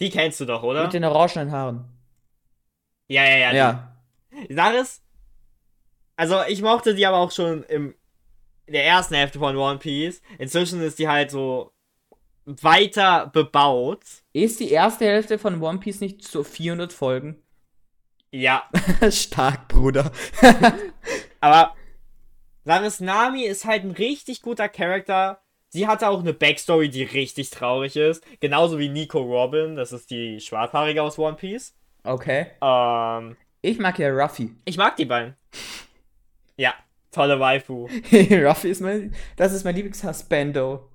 Die 0.00 0.10
kennst 0.10 0.40
du 0.40 0.44
doch, 0.44 0.64
oder? 0.64 0.82
Mit 0.82 0.92
den 0.92 1.04
orangenen 1.04 1.52
Haaren. 1.52 1.84
ja, 3.06 3.22
ja, 3.22 3.36
ja. 3.36 3.52
Ja. 3.52 3.96
Die 4.50 4.54
Sache 4.54 4.78
ist, 4.78 5.04
also 6.16 6.42
ich 6.48 6.62
mochte 6.62 6.96
die 6.96 7.06
aber 7.06 7.18
auch 7.18 7.30
schon 7.30 7.62
im 7.62 7.94
in 8.66 8.72
der 8.72 8.84
ersten 8.84 9.14
Hälfte 9.14 9.38
von 9.38 9.56
One 9.56 9.78
Piece. 9.78 10.20
Inzwischen 10.38 10.82
ist 10.82 10.98
die 10.98 11.06
halt 11.06 11.30
so 11.30 11.75
weiter 12.46 13.30
bebaut. 13.32 14.02
Ist 14.32 14.60
die 14.60 14.70
erste 14.70 15.04
Hälfte 15.04 15.38
von 15.38 15.60
One 15.60 15.78
Piece 15.80 16.00
nicht 16.00 16.22
so 16.26 16.42
400 16.44 16.92
Folgen? 16.92 17.42
Ja, 18.30 18.64
Stark, 19.10 19.68
Bruder. 19.68 20.10
aber 21.40 21.74
ist, 22.84 23.00
Nami 23.00 23.44
ist 23.44 23.64
halt 23.64 23.84
ein 23.84 23.90
richtig 23.92 24.42
guter 24.42 24.68
Charakter. 24.68 25.40
Sie 25.68 25.86
hatte 25.86 26.08
auch 26.08 26.20
eine 26.20 26.32
Backstory, 26.32 26.88
die 26.88 27.02
richtig 27.02 27.50
traurig 27.50 27.96
ist. 27.96 28.24
Genauso 28.40 28.78
wie 28.78 28.88
Nico 28.88 29.20
Robin, 29.20 29.76
das 29.76 29.92
ist 29.92 30.10
die 30.10 30.40
Schwarzhaarige 30.40 31.02
aus 31.02 31.18
One 31.18 31.36
Piece. 31.36 31.74
Okay. 32.04 32.46
Ähm, 32.62 33.36
Ich 33.62 33.78
mag 33.78 33.98
ja 33.98 34.08
Ruffy. 34.10 34.54
ich 34.64 34.76
mag 34.76 34.96
die 34.96 35.04
beiden. 35.04 35.34
Ja, 36.58 36.72
tolle 37.10 37.38
Waifu. 37.38 37.86
Ruffy 38.10 38.70
ist 38.70 38.80
mein. 38.80 39.14
Das 39.36 39.52
ist 39.52 39.64
mein 39.64 39.74
Lieblingshusbando. 39.74 40.88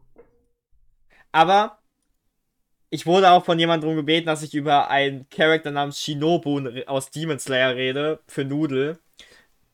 Aber 1.31 1.77
ich 2.89 3.05
wurde 3.05 3.31
auch 3.31 3.45
von 3.45 3.57
jemandem 3.57 3.81
darum 3.87 3.95
gebeten, 3.97 4.25
dass 4.27 4.43
ich 4.43 4.53
über 4.53 4.89
einen 4.89 5.29
Charakter 5.29 5.71
namens 5.71 5.99
Shinobu 6.01 6.59
aus 6.87 7.09
Demon 7.09 7.39
Slayer 7.39 7.75
rede, 7.75 8.19
für 8.27 8.43
Nudel. 8.43 8.99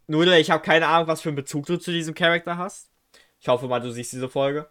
Nudel, 0.08 0.36
ich 0.36 0.52
habe 0.52 0.64
keine 0.64 0.88
Ahnung, 0.88 1.08
was 1.08 1.22
für 1.22 1.30
einen 1.30 1.36
Bezug 1.36 1.66
du 1.66 1.78
zu 1.78 1.92
diesem 1.92 2.14
Charakter 2.14 2.58
hast. 2.58 2.90
Ich 3.40 3.48
hoffe 3.48 3.68
mal, 3.68 3.80
du 3.80 3.92
siehst 3.92 4.14
diese 4.14 4.30
Folge. 4.30 4.70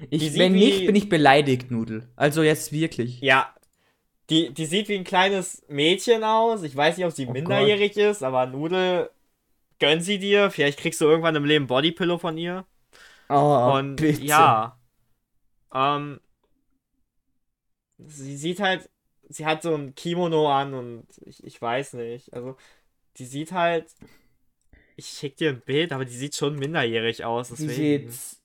Die 0.00 0.16
Ich, 0.16 0.30
sieht 0.32 0.38
wenn 0.38 0.54
wie- 0.54 0.58
nicht, 0.64 0.86
bin 0.86 0.96
ich 0.96 1.08
beleidigt, 1.08 1.70
Nudel. 1.70 2.08
Also 2.16 2.42
jetzt 2.42 2.72
wirklich. 2.72 3.20
Ja, 3.20 3.54
die, 4.30 4.52
die 4.52 4.66
sieht 4.66 4.88
wie 4.88 4.96
ein 4.96 5.04
kleines 5.04 5.62
Mädchen 5.68 6.24
aus. 6.24 6.62
Ich 6.62 6.74
weiß 6.76 6.96
nicht, 6.96 7.06
ob 7.06 7.12
sie 7.12 7.26
Oh 7.26 7.32
minderjährig 7.32 7.96
ist, 7.96 8.22
aber 8.22 8.46
Nudel, 8.46 9.10
gönn 9.78 10.00
sie 10.00 10.18
dir. 10.18 10.50
Vielleicht 10.50 10.78
kriegst 10.78 11.00
du 11.00 11.04
irgendwann 11.06 11.36
im 11.36 11.44
Leben 11.44 11.66
Bodypillow 11.66 12.18
von 12.18 12.36
ihr. 12.38 12.64
Oh, 13.28 13.72
Und 13.74 14.00
ja. 14.20 14.76
Ähm, 15.72 16.20
sie 17.98 18.36
sieht 18.36 18.60
halt, 18.60 18.88
sie 19.28 19.46
hat 19.46 19.62
so 19.62 19.74
ein 19.74 19.94
Kimono 19.94 20.50
an 20.50 20.74
und 20.74 21.06
ich, 21.24 21.42
ich 21.44 21.60
weiß 21.60 21.94
nicht. 21.94 22.32
Also, 22.34 22.56
die 23.16 23.24
sieht 23.26 23.52
halt. 23.52 23.94
Ich 24.96 25.06
schick 25.06 25.36
dir 25.36 25.50
ein 25.50 25.60
Bild, 25.62 25.92
aber 25.92 26.04
die 26.04 26.16
sieht 26.16 26.34
schon 26.34 26.56
minderjährig 26.58 27.24
aus. 27.24 27.48
Die 27.48 27.66
Deswegen. 27.66 28.10
sieht. 28.10 28.36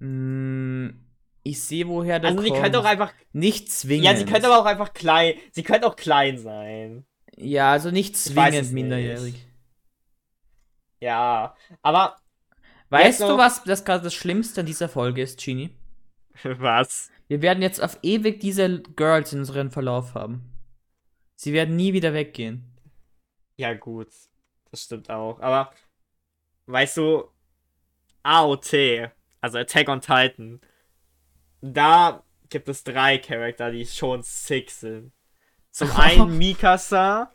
Mm, 0.00 0.88
ich 1.42 1.62
sehe, 1.62 1.86
woher 1.86 2.18
das 2.18 2.32
Also, 2.32 2.42
die 2.42 2.48
kommt. 2.50 2.62
könnte 2.62 2.80
auch 2.80 2.84
einfach. 2.84 3.12
Nicht 3.32 3.70
zwingend. 3.70 4.04
Ja, 4.06 4.16
sie 4.16 4.24
könnte 4.24 4.46
aber 4.46 4.58
auch 4.58 4.64
einfach 4.66 4.92
klein. 4.92 5.34
Sie 5.52 5.62
könnte 5.62 5.86
auch 5.86 5.96
klein 5.96 6.38
sein. 6.38 7.04
Ja, 7.36 7.72
also 7.72 7.90
nicht 7.90 8.16
zwingend 8.16 8.72
minderjährig. 8.72 9.34
nicht. 9.34 9.46
Ja, 11.00 11.56
aber. 11.82 12.16
Weißt 12.94 13.20
du, 13.20 13.36
was 13.36 13.64
das 13.64 13.84
gerade 13.84 14.04
das 14.04 14.14
Schlimmste 14.14 14.60
an 14.60 14.66
dieser 14.66 14.88
Folge 14.88 15.22
ist, 15.22 15.42
Genie? 15.42 15.70
Was? 16.42 17.10
Wir 17.28 17.42
werden 17.42 17.62
jetzt 17.62 17.82
auf 17.82 17.98
ewig 18.02 18.40
diese 18.40 18.82
Girls 18.82 19.32
in 19.32 19.40
unserem 19.40 19.70
Verlauf 19.70 20.14
haben. 20.14 20.50
Sie 21.34 21.52
werden 21.52 21.76
nie 21.76 21.92
wieder 21.92 22.12
weggehen. 22.12 22.64
Ja, 23.56 23.74
gut. 23.74 24.08
Das 24.70 24.82
stimmt 24.82 25.10
auch. 25.10 25.40
Aber. 25.40 25.72
Weißt 26.66 26.96
du. 26.96 27.24
AOT, 28.22 28.72
also 29.42 29.58
Attack 29.58 29.88
on 29.88 30.00
Titan. 30.00 30.60
Da 31.60 32.22
gibt 32.48 32.68
es 32.70 32.84
drei 32.84 33.18
Charakter, 33.18 33.70
die 33.70 33.84
schon 33.84 34.22
sick 34.22 34.70
sind. 34.70 35.12
Zum 35.70 35.90
einen 35.96 36.38
Mikasa. 36.38 37.30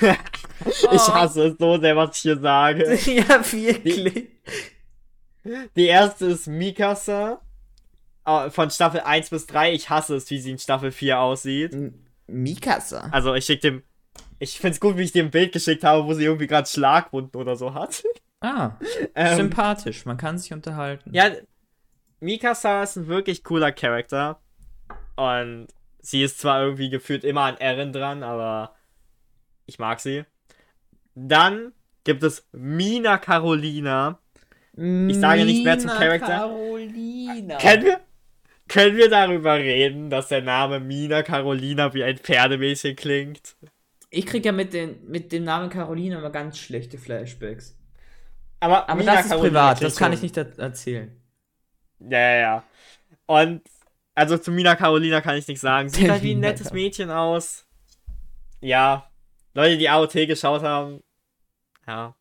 Ich 0.62 1.08
hasse 1.08 1.46
es 1.46 1.58
so 1.58 1.80
sehr, 1.80 1.96
was 1.96 2.14
ich 2.16 2.22
hier 2.22 2.38
sage. 2.38 2.94
ja, 3.06 3.52
wirklich. 3.52 3.82
Die 3.82 4.28
erste 5.76 6.26
ist 6.26 6.46
Mikasa. 6.46 7.40
äh, 8.26 8.50
Von 8.50 8.70
Staffel 8.70 9.00
1 9.00 9.30
bis 9.30 9.46
3. 9.46 9.72
Ich 9.72 9.90
hasse 9.90 10.16
es, 10.16 10.30
wie 10.30 10.38
sie 10.40 10.50
in 10.52 10.58
Staffel 10.58 10.92
4 10.92 11.18
aussieht. 11.20 11.72
M- 11.74 12.06
Mikasa. 12.26 13.08
Also 13.12 13.34
ich 13.34 13.44
schick 13.44 13.60
dem. 13.60 13.82
Ich 14.38 14.58
find's 14.58 14.80
gut, 14.80 14.96
wie 14.96 15.02
ich 15.02 15.12
dir 15.12 15.22
ein 15.24 15.30
Bild 15.30 15.52
geschickt 15.52 15.84
habe, 15.84 16.06
wo 16.06 16.14
sie 16.14 16.24
irgendwie 16.24 16.46
gerade 16.46 16.68
Schlagwunden 16.68 17.40
oder 17.40 17.56
so 17.56 17.74
hat. 17.74 18.02
Ah, 18.40 18.72
Ähm, 19.14 19.36
sympathisch. 19.36 20.06
Man 20.06 20.16
kann 20.16 20.38
sich 20.38 20.52
unterhalten. 20.52 21.10
ja, 21.12 21.30
Mikasa 22.20 22.82
ist 22.82 22.96
ein 22.96 23.06
wirklich 23.08 23.44
cooler 23.44 23.72
Charakter. 23.72 24.40
Und 25.16 25.68
sie 26.00 26.22
ist 26.22 26.38
zwar 26.38 26.62
irgendwie 26.62 26.88
gefühlt 26.90 27.24
immer 27.24 27.42
an 27.42 27.56
Erin 27.58 27.92
dran, 27.92 28.22
aber 28.22 28.74
ich 29.66 29.78
mag 29.78 30.00
sie. 30.00 30.24
Dann 31.14 31.72
gibt 32.04 32.22
es 32.22 32.46
Mina 32.52 33.18
Carolina. 33.18 34.19
Ich 34.80 35.20
sage 35.20 35.44
nicht 35.44 35.62
mehr 35.62 35.78
zum 35.78 35.90
Charakter. 35.90 36.26
Carolina. 36.26 37.58
Können 37.58 37.84
wir, 37.84 38.00
können 38.66 38.96
wir 38.96 39.10
darüber 39.10 39.56
reden, 39.56 40.08
dass 40.08 40.28
der 40.28 40.40
Name 40.40 40.80
Mina 40.80 41.22
Carolina 41.22 41.92
wie 41.92 42.02
ein 42.02 42.16
Pferdemädchen 42.16 42.96
klingt? 42.96 43.56
Ich 44.08 44.24
krieg 44.24 44.42
ja 44.44 44.52
mit, 44.52 44.72
den, 44.72 45.06
mit 45.06 45.32
dem 45.32 45.44
Namen 45.44 45.68
Carolina 45.68 46.18
immer 46.18 46.30
ganz 46.30 46.58
schlechte 46.58 46.96
Flashbacks. 46.96 47.76
Aber, 48.58 48.88
Aber 48.88 48.98
Mina 48.98 49.16
das 49.16 49.26
ist 49.26 49.30
Carolina 49.30 49.48
privat, 49.50 49.82
das 49.82 49.96
kann 49.96 50.14
ich 50.14 50.22
nicht 50.22 50.38
er 50.38 50.58
erzählen. 50.58 51.14
Ja, 51.98 52.18
ja, 52.18 52.36
ja. 52.36 52.64
Und 53.26 53.62
also 54.14 54.38
zu 54.38 54.50
Mina 54.50 54.76
Carolina 54.76 55.20
kann 55.20 55.36
ich 55.36 55.46
nichts 55.46 55.60
sagen. 55.60 55.90
Sieht 55.90 56.08
halt 56.10 56.22
wie 56.22 56.34
ein 56.34 56.40
nettes 56.40 56.72
Mädchen 56.72 57.10
aus. 57.10 57.66
Ja. 58.62 59.10
Leute, 59.52 59.76
die 59.76 59.90
AOT 59.90 60.12
geschaut 60.12 60.62
haben. 60.62 61.02
Ja. 61.86 62.14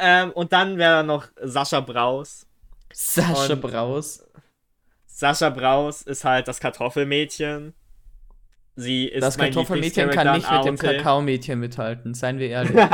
Ähm, 0.00 0.30
und 0.32 0.52
dann 0.52 0.78
wäre 0.78 0.92
da 0.96 1.02
noch 1.02 1.26
Sascha 1.42 1.80
Braus. 1.80 2.46
Sascha 2.92 3.52
Und- 3.54 3.60
Braus. 3.60 4.24
Sascha 5.06 5.50
Braus 5.50 6.02
ist 6.02 6.24
halt 6.24 6.48
das 6.48 6.60
Kartoffelmädchen. 6.60 7.74
Sie 8.76 9.06
ist 9.06 9.22
Das 9.22 9.36
Kartoffelmädchen 9.36 10.08
kann 10.10 10.36
nicht 10.36 10.50
mit 10.50 10.64
dem 10.64 10.76
Kakaomädchen 10.76 11.58
mithalten, 11.60 12.14
seien 12.14 12.38
wir 12.38 12.48
ehrlich. 12.48 12.76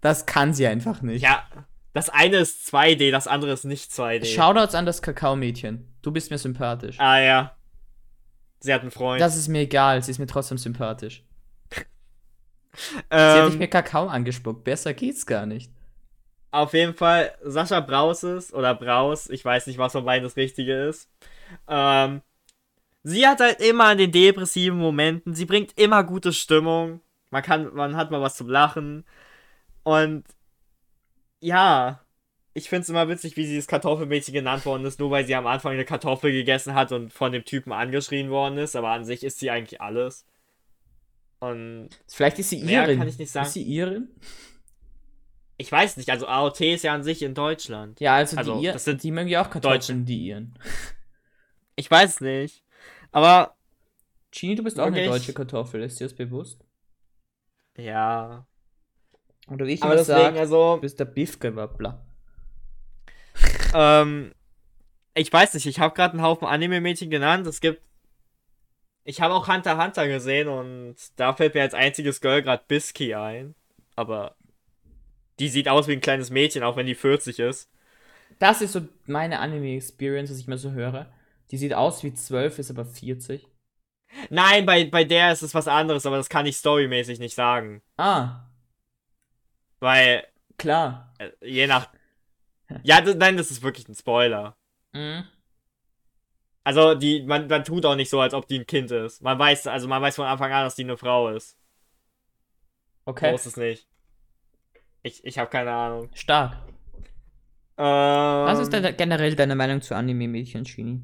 Das 0.00 0.26
kann 0.26 0.52
sie 0.52 0.66
einfach 0.66 1.00
nicht. 1.02 1.22
ja. 1.22 1.44
Das 1.94 2.08
eine 2.08 2.38
ist 2.38 2.74
2D, 2.74 3.10
das 3.12 3.26
andere 3.28 3.52
ist 3.52 3.64
nicht 3.64 3.90
2D. 3.92 4.24
Shoutouts 4.24 4.74
an 4.74 4.84
das 4.86 5.00
Kakaomädchen. 5.02 5.86
Du 6.02 6.10
bist 6.10 6.30
mir 6.30 6.38
sympathisch. 6.38 6.98
Ah 6.98 7.18
ja. 7.20 7.56
Sie 8.60 8.72
hat 8.74 8.80
einen 8.82 8.90
Freund. 8.90 9.20
Das 9.20 9.36
ist 9.36 9.46
mir 9.48 9.60
egal, 9.60 10.02
sie 10.02 10.10
ist 10.10 10.18
mir 10.18 10.26
trotzdem 10.26 10.56
sympathisch. 10.58 11.22
Sie 12.74 13.16
hat 13.16 13.44
nicht 13.44 13.52
ähm, 13.54 13.58
mehr 13.58 13.68
Kakao 13.68 14.06
angespuckt. 14.06 14.64
Besser 14.64 14.94
geht's 14.94 15.26
gar 15.26 15.46
nicht. 15.46 15.70
Auf 16.50 16.74
jeden 16.74 16.94
Fall, 16.94 17.32
Sascha 17.42 17.80
Braus 17.80 18.22
ist, 18.22 18.52
oder 18.52 18.74
Braus, 18.74 19.30
ich 19.30 19.44
weiß 19.44 19.66
nicht, 19.66 19.78
was 19.78 19.92
von 19.92 20.04
beiden 20.04 20.24
das 20.24 20.36
Richtige 20.36 20.84
ist. 20.84 21.08
Ähm, 21.66 22.20
sie 23.02 23.26
hat 23.26 23.40
halt 23.40 23.60
immer 23.60 23.86
an 23.86 23.98
den 23.98 24.12
depressiven 24.12 24.78
Momenten, 24.78 25.34
sie 25.34 25.46
bringt 25.46 25.78
immer 25.78 26.04
gute 26.04 26.32
Stimmung. 26.32 27.00
Man 27.30 27.42
kann, 27.42 27.74
man 27.74 27.96
hat 27.96 28.10
mal 28.10 28.20
was 28.20 28.36
zum 28.36 28.48
Lachen. 28.50 29.04
Und 29.82 30.24
ja, 31.40 32.00
ich 32.54 32.68
finde 32.68 32.82
es 32.82 32.88
immer 32.90 33.08
witzig, 33.08 33.36
wie 33.36 33.46
sie 33.46 33.56
das 33.56 33.66
Kartoffelmädchen 33.66 34.34
genannt 34.34 34.66
worden 34.66 34.84
ist, 34.84 35.00
nur 35.00 35.10
weil 35.10 35.24
sie 35.24 35.34
am 35.34 35.46
Anfang 35.46 35.72
eine 35.72 35.86
Kartoffel 35.86 36.32
gegessen 36.32 36.74
hat 36.74 36.92
und 36.92 37.12
von 37.12 37.32
dem 37.32 37.44
Typen 37.46 37.72
angeschrien 37.72 38.30
worden 38.30 38.58
ist, 38.58 38.76
aber 38.76 38.90
an 38.90 39.04
sich 39.04 39.24
ist 39.24 39.38
sie 39.38 39.50
eigentlich 39.50 39.80
alles. 39.80 40.26
Und 41.42 41.88
Vielleicht 42.06 42.38
ist 42.38 42.50
sie 42.50 42.60
Irin. 42.60 42.98
kann 42.98 43.08
ich 43.08 43.18
nicht 43.18 43.32
sagen. 43.32 43.46
Ist 43.46 43.54
sie 43.54 43.62
Irin? 43.64 44.08
ich 45.56 45.70
weiß 45.70 45.96
nicht, 45.96 46.08
also 46.10 46.26
AOT 46.26 46.60
ist 46.60 46.82
ja 46.84 46.94
an 46.94 47.02
sich 47.04 47.22
in 47.22 47.34
Deutschland. 47.34 47.98
Ja, 48.00 48.14
also, 48.16 48.36
Also, 48.36 48.58
die, 48.60 48.66
Ir 48.66 48.72
das 48.72 48.84
sind 48.84 49.02
die 49.02 49.10
mögen 49.10 49.28
ja 49.28 49.44
auch 49.44 49.50
Kartoffeln, 49.50 49.80
Deutsche. 49.80 49.94
die 49.94 50.26
Iren. 50.28 50.56
Ich 51.76 51.90
weiß 51.90 52.20
nicht. 52.20 52.62
Aber 53.12 53.56
Genie, 54.30 54.54
du 54.54 54.62
bist 54.62 54.78
auch 54.78 54.86
eine 54.86 54.96
Wirklich? 54.96 55.10
deutsche 55.12 55.32
Kartoffel, 55.34 55.82
ist 55.82 55.98
dir 56.00 56.04
das 56.04 56.14
bewusst? 56.14 56.64
ja. 57.76 58.46
Oder 59.48 59.66
wie 59.66 59.72
ich 59.72 59.82
Aber 59.82 59.94
immer 59.94 59.98
deswegen, 60.04 60.20
sage, 60.20 60.38
also, 60.40 60.74
du 60.76 60.80
bist 60.82 61.00
der 61.00 61.04
Biffgewappler. 61.06 62.06
ähm, 63.74 64.32
ich 65.14 65.32
weiß 65.32 65.54
nicht, 65.54 65.66
ich 65.66 65.80
habe 65.80 65.94
gerade 65.94 66.14
einen 66.14 66.22
Haufen 66.22 66.46
Anime-Mädchen 66.46 67.10
genannt. 67.10 67.46
Es 67.48 67.60
gibt. 67.60 67.82
Ich 69.04 69.20
habe 69.20 69.34
auch 69.34 69.48
Hunter 69.48 69.72
x 69.72 69.82
Hunter 69.82 70.08
gesehen 70.08 70.48
und 70.48 70.96
da 71.16 71.34
fällt 71.34 71.54
mir 71.54 71.62
als 71.62 71.74
einziges 71.74 72.20
Girl 72.20 72.42
gerade 72.42 72.62
Bisky 72.68 73.14
ein. 73.14 73.54
Aber 73.96 74.36
die 75.38 75.48
sieht 75.48 75.68
aus 75.68 75.88
wie 75.88 75.92
ein 75.92 76.00
kleines 76.00 76.30
Mädchen, 76.30 76.62
auch 76.62 76.76
wenn 76.76 76.86
die 76.86 76.94
40 76.94 77.38
ist. 77.40 77.70
Das 78.38 78.62
ist 78.62 78.72
so 78.72 78.86
meine 79.06 79.40
Anime-Experience, 79.40 80.30
was 80.30 80.38
ich 80.38 80.46
mal 80.46 80.58
so 80.58 80.72
höre. 80.72 81.12
Die 81.50 81.58
sieht 81.58 81.74
aus 81.74 82.02
wie 82.02 82.14
12, 82.14 82.58
ist 82.58 82.70
aber 82.70 82.84
40. 82.84 83.46
Nein, 84.30 84.66
bei, 84.66 84.84
bei 84.84 85.04
der 85.04 85.32
ist 85.32 85.42
es 85.42 85.54
was 85.54 85.68
anderes, 85.68 86.06
aber 86.06 86.16
das 86.16 86.28
kann 86.28 86.46
ich 86.46 86.56
storymäßig 86.56 87.18
nicht 87.18 87.34
sagen. 87.34 87.82
Ah, 87.96 88.46
Weil, 89.80 90.26
klar. 90.58 91.12
äh, 91.18 91.30
je 91.40 91.66
nach. 91.66 91.88
Ja, 92.82 93.00
das, 93.00 93.16
nein, 93.16 93.36
das 93.36 93.50
ist 93.50 93.62
wirklich 93.62 93.88
ein 93.88 93.94
Spoiler. 93.94 94.56
Mhm. 94.92 95.24
Also, 96.64 96.94
die, 96.94 97.22
man, 97.22 97.48
man 97.48 97.64
tut 97.64 97.84
auch 97.84 97.96
nicht 97.96 98.10
so, 98.10 98.20
als 98.20 98.34
ob 98.34 98.46
die 98.46 98.60
ein 98.60 98.66
Kind 98.66 98.90
ist. 98.90 99.22
Man 99.22 99.38
weiß, 99.38 99.66
also 99.66 99.88
man 99.88 100.00
weiß 100.00 100.16
von 100.16 100.26
Anfang 100.26 100.52
an, 100.52 100.64
dass 100.64 100.76
die 100.76 100.84
eine 100.84 100.96
Frau 100.96 101.28
ist. 101.28 101.58
Okay. 103.04 103.34
Ist 103.34 103.46
es 103.46 103.56
nicht. 103.56 103.88
Ich, 105.02 105.24
ich 105.24 105.38
habe 105.38 105.50
keine 105.50 105.72
Ahnung. 105.72 106.08
Stark. 106.14 106.54
Ähm, 107.76 107.84
Was 107.84 108.60
ist 108.60 108.72
denn 108.72 108.96
generell 108.96 109.34
deine 109.34 109.56
Meinung 109.56 109.82
zu 109.82 109.96
Anime-Mädchen, 109.96 110.64
Genie? 110.64 111.02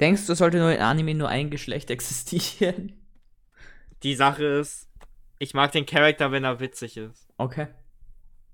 Denkst 0.00 0.26
du, 0.26 0.34
sollte 0.34 0.58
nur 0.58 0.72
in 0.72 0.80
Anime 0.80 1.14
nur 1.14 1.28
ein 1.28 1.50
Geschlecht 1.50 1.90
existieren? 1.90 2.92
Die 4.02 4.14
Sache 4.14 4.44
ist, 4.44 4.88
ich 5.38 5.54
mag 5.54 5.72
den 5.72 5.86
Charakter, 5.86 6.32
wenn 6.32 6.44
er 6.44 6.60
witzig 6.60 6.96
ist. 6.96 7.28
Okay. 7.36 7.68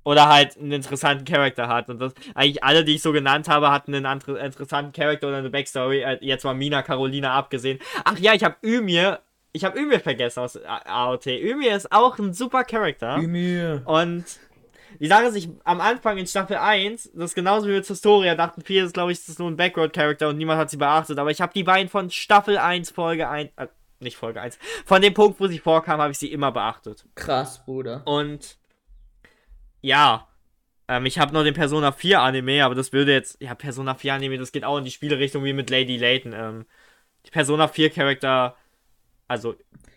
Oder 0.05 0.28
halt 0.28 0.57
einen 0.57 0.73
interessanten 0.73 1.25
Charakter 1.25 1.69
hat. 1.69 1.88
Und 1.88 2.00
das, 2.00 2.14
eigentlich 2.35 2.64
alle, 2.64 2.85
die 2.85 2.95
ich 2.95 3.02
so 3.02 3.12
genannt 3.12 3.49
habe, 3.49 3.71
hatten 3.71 3.95
einen 3.95 4.07
andre, 4.07 4.38
interessanten 4.38 4.93
Charakter 4.93 5.28
oder 5.28 5.38
eine 5.38 5.50
Backstory. 5.50 6.00
Äh, 6.00 6.19
Jetzt 6.21 6.45
mal 6.45 6.55
Mina 6.55 6.83
Carolina 6.83 7.35
abgesehen. 7.35 7.78
Ach 8.05 8.19
ja, 8.19 8.33
ich 8.33 8.45
habe 8.45 8.57
Ymir. 8.62 9.21
Ich 9.52 9.64
habe 9.64 9.78
Ymir 9.78 10.00
vergessen 10.00 10.40
aus 10.40 10.59
AOT. 10.64 11.26
Ymir 11.26 11.76
ist 11.76 11.93
auch 11.93 12.19
ein 12.19 12.33
super 12.33 12.64
Charakter. 12.64 13.19
Ymir. 13.19 13.83
Und 13.85 14.25
die 15.00 15.07
Sache 15.07 15.25
ist, 15.25 15.37
ich 15.37 15.49
am 15.64 15.81
Anfang 15.81 16.19
in 16.19 16.26
Staffel 16.26 16.57
1, 16.57 17.11
das 17.14 17.31
ist 17.31 17.35
genauso 17.35 17.69
wie 17.69 17.73
mit 17.73 17.87
Historia, 17.87 18.35
dachten 18.35 18.62
viele, 18.62 18.85
das 18.85 18.93
glaube 18.93 19.12
ich, 19.12 19.19
das 19.19 19.28
ist 19.28 19.38
nur 19.38 19.50
ein 19.50 19.57
Background-Charakter 19.57 20.28
und 20.28 20.38
niemand 20.38 20.59
hat 20.59 20.71
sie 20.71 20.76
beachtet. 20.76 21.19
Aber 21.19 21.31
ich 21.31 21.40
habe 21.40 21.52
die 21.55 21.62
beiden 21.62 21.88
von 21.88 22.11
Staffel 22.11 22.59
1, 22.59 22.90
Folge 22.90 23.28
1, 23.28 23.50
äh, 23.57 23.69
nicht 24.00 24.17
Folge 24.17 24.40
1, 24.40 24.59
von 24.85 25.02
dem 25.02 25.14
Punkt, 25.14 25.40
wo 25.40 25.47
sie 25.47 25.59
vorkam, 25.59 26.00
habe 26.00 26.12
ich 26.12 26.19
sie 26.19 26.33
immer 26.33 26.52
beachtet. 26.52 27.05
Krass, 27.14 27.64
Bruder. 27.64 28.02
Und 28.07 28.58
ja, 29.80 30.28
ähm, 30.88 31.06
ich 31.06 31.18
habe 31.18 31.35
noch 31.35 31.44
den 31.44 31.54
Persona 31.54 31.92
4 31.92 32.20
Anime, 32.20 32.64
aber 32.64 32.75
das 32.75 32.92
würde 32.92 33.12
jetzt, 33.12 33.40
ja, 33.40 33.54
Persona 33.54 33.94
4 33.94 34.14
Anime, 34.14 34.38
das 34.38 34.52
geht 34.52 34.64
auch 34.64 34.78
in 34.78 34.85
die 34.85 34.90
Spielerichtung 34.90 35.44
wie 35.44 35.52
mit 35.52 35.70
Lady 35.70 35.99
Layton. 35.99 36.32
Ähm, 36.32 36.66
die 37.26 37.30
Persona 37.30 37.68
4 37.68 37.90
Charakter, 37.90 38.56
also 39.26 39.54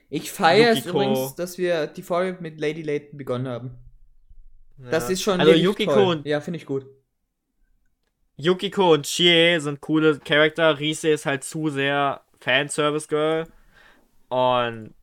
Ich 0.09 0.31
feiere 0.31 0.73
es 0.73 0.85
übrigens, 0.85 1.35
dass 1.35 1.57
wir 1.57 1.87
die 1.87 2.03
Folge 2.03 2.41
mit 2.41 2.59
Lady 2.59 2.81
Layton 2.81 3.17
begonnen 3.17 3.47
haben. 3.47 3.77
Das 4.77 5.05
ja. 5.05 5.11
ist 5.11 5.21
schon 5.21 5.39
Also 5.39 5.53
Yukiko 5.53 5.93
toll. 5.93 6.17
und 6.17 6.25
Ja, 6.25 6.41
finde 6.41 6.57
ich 6.57 6.65
gut. 6.65 6.85
Yukiko 8.35 8.93
und 8.93 9.05
Chie 9.05 9.59
sind 9.59 9.81
coole 9.81 10.19
Charakter. 10.19 10.79
Riese 10.79 11.09
ist 11.09 11.25
halt 11.25 11.43
zu 11.43 11.69
sehr 11.69 12.21
Fanservice 12.39 13.07
Girl. 13.07 13.47
Und 14.29 14.95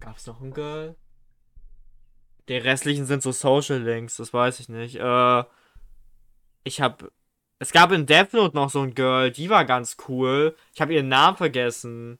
gab's 0.00 0.26
noch 0.26 0.40
ein 0.40 0.52
Girl? 0.52 0.96
Die 2.48 2.56
restlichen 2.56 3.04
sind 3.04 3.22
so 3.22 3.30
Social 3.32 3.78
Links, 3.78 4.16
das 4.16 4.32
weiß 4.32 4.60
ich 4.60 4.68
nicht. 4.68 4.96
Äh, 4.96 5.44
ich 6.64 6.80
hab. 6.80 7.10
Es 7.60 7.72
gab 7.72 7.90
in 7.92 8.06
Death 8.06 8.32
Note 8.32 8.56
noch 8.56 8.70
so 8.70 8.80
ein 8.80 8.94
Girl, 8.94 9.30
die 9.30 9.50
war 9.50 9.64
ganz 9.64 9.96
cool. 10.08 10.56
Ich 10.72 10.80
habe 10.80 10.94
ihren 10.94 11.08
Namen 11.08 11.36
vergessen. 11.36 12.18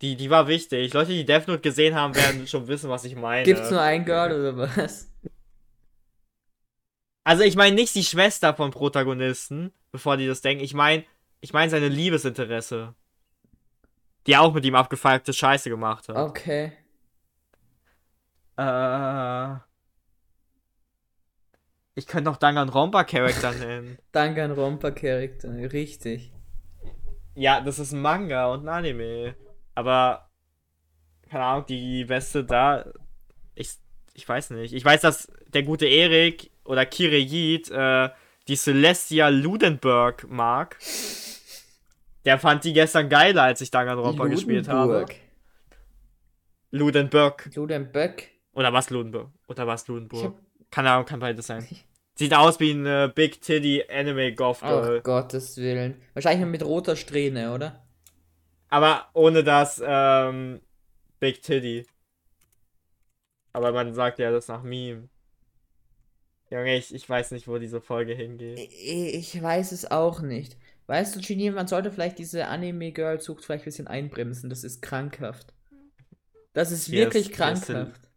Die, 0.00 0.16
die 0.16 0.30
war 0.30 0.48
wichtig. 0.48 0.92
Leute, 0.94 1.12
die 1.12 1.24
Death 1.24 1.46
Note 1.46 1.60
gesehen 1.60 1.94
haben, 1.94 2.14
werden 2.16 2.46
schon 2.48 2.66
wissen, 2.68 2.90
was 2.90 3.04
ich 3.04 3.14
meine. 3.14 3.44
Gibt's 3.44 3.70
nur 3.70 3.80
ein 3.80 4.04
Girl 4.04 4.32
oder 4.32 4.56
was? 4.56 5.10
Also 7.24 7.44
ich 7.44 7.54
meine 7.54 7.76
nicht 7.76 7.94
die 7.94 8.02
Schwester 8.02 8.52
vom 8.54 8.72
Protagonisten, 8.72 9.72
bevor 9.92 10.16
die 10.16 10.26
das 10.26 10.40
denken. 10.40 10.64
Ich 10.64 10.74
meine, 10.74 11.04
ich 11.40 11.52
meine 11.52 11.70
seine 11.70 11.88
Liebesinteresse. 11.88 12.94
Die 14.26 14.36
auch 14.36 14.52
mit 14.54 14.64
ihm 14.64 14.74
abgefeigte 14.74 15.32
Scheiße 15.32 15.68
gemacht 15.68 16.08
hat. 16.08 16.16
Okay. 16.16 16.72
Äh. 18.56 19.56
Ich 21.94 22.06
könnte 22.06 22.30
noch 22.30 22.38
Danganronpa 22.38 23.04
Charakter 23.04 23.52
nennen. 23.58 23.98
Danganronpa-Charakter, 24.12 25.50
richtig. 25.72 26.32
Ja, 27.34 27.60
das 27.60 27.78
ist 27.78 27.92
ein 27.92 28.00
Manga 28.00 28.46
und 28.52 28.64
ein 28.64 28.68
Anime. 28.68 29.34
Aber 29.74 30.30
keine 31.30 31.44
Ahnung, 31.44 31.66
die 31.66 32.04
beste 32.04 32.44
da. 32.44 32.84
Ich, 33.54 33.70
ich 34.14 34.28
weiß 34.28 34.50
nicht. 34.50 34.72
Ich 34.74 34.84
weiß, 34.84 35.00
dass 35.00 35.30
der 35.48 35.62
gute 35.62 35.86
Erik 35.86 36.50
oder 36.64 36.86
Kirejit 36.86 37.70
äh, 37.70 38.10
die 38.48 38.56
Celestia 38.56 39.28
Ludenberg 39.28 40.26
mag. 40.28 40.78
Der 42.24 42.38
fand 42.38 42.64
die 42.64 42.72
gestern 42.72 43.08
geiler, 43.08 43.44
als 43.44 43.60
ich 43.60 43.70
Danganronpa 43.70 44.26
gespielt 44.26 44.68
habe. 44.68 45.06
Ludenburg. 46.70 47.50
Ludenberg. 47.54 48.31
Oder 48.54 48.72
was 48.72 48.90
Ludenberg? 48.90 49.28
Oder 49.48 49.66
was 49.66 49.86
Ludenburg? 49.88 50.34
Keine 50.70 50.90
Ahnung, 50.90 51.06
kann 51.06 51.20
beides 51.20 51.46
sein. 51.46 51.66
Sieht 52.14 52.34
aus 52.34 52.60
wie 52.60 52.72
ein 52.72 52.86
äh, 52.86 53.10
Big 53.14 53.40
Titty 53.40 53.84
Anime 53.90 54.34
oh 54.38 54.54
Girl. 54.54 55.00
Gottes 55.00 55.56
Willen. 55.56 56.00
Wahrscheinlich 56.14 56.46
mit 56.46 56.64
roter 56.64 56.96
Strähne, 56.96 57.52
oder? 57.52 57.82
Aber 58.68 59.08
ohne 59.14 59.42
das 59.42 59.82
ähm, 59.84 60.60
Big 61.20 61.42
Titty. 61.42 61.86
Aber 63.52 63.72
man 63.72 63.94
sagt 63.94 64.18
ja 64.18 64.30
das 64.30 64.48
nach 64.48 64.62
Meme. 64.62 65.08
Junge, 66.50 66.76
ich, 66.76 66.94
ich 66.94 67.08
weiß 67.08 67.30
nicht, 67.30 67.48
wo 67.48 67.58
diese 67.58 67.80
Folge 67.80 68.12
hingeht. 68.14 68.58
Ich, 68.58 69.34
ich 69.34 69.42
weiß 69.42 69.72
es 69.72 69.90
auch 69.90 70.20
nicht. 70.20 70.56
Weißt 70.86 71.16
du, 71.16 71.20
Genie, 71.20 71.50
man 71.50 71.66
sollte 71.66 71.90
vielleicht 71.90 72.18
diese 72.18 72.48
Anime-Girl-Zucht 72.48 73.44
vielleicht 73.44 73.62
ein 73.62 73.66
bisschen 73.66 73.86
einbremsen. 73.86 74.50
Das 74.50 74.64
ist 74.64 74.82
krankhaft. 74.82 75.54
Das 76.52 76.70
ist 76.70 76.86
Hier 76.86 77.06
wirklich 77.06 77.30
ist 77.30 77.34
krankhaft. 77.34 78.11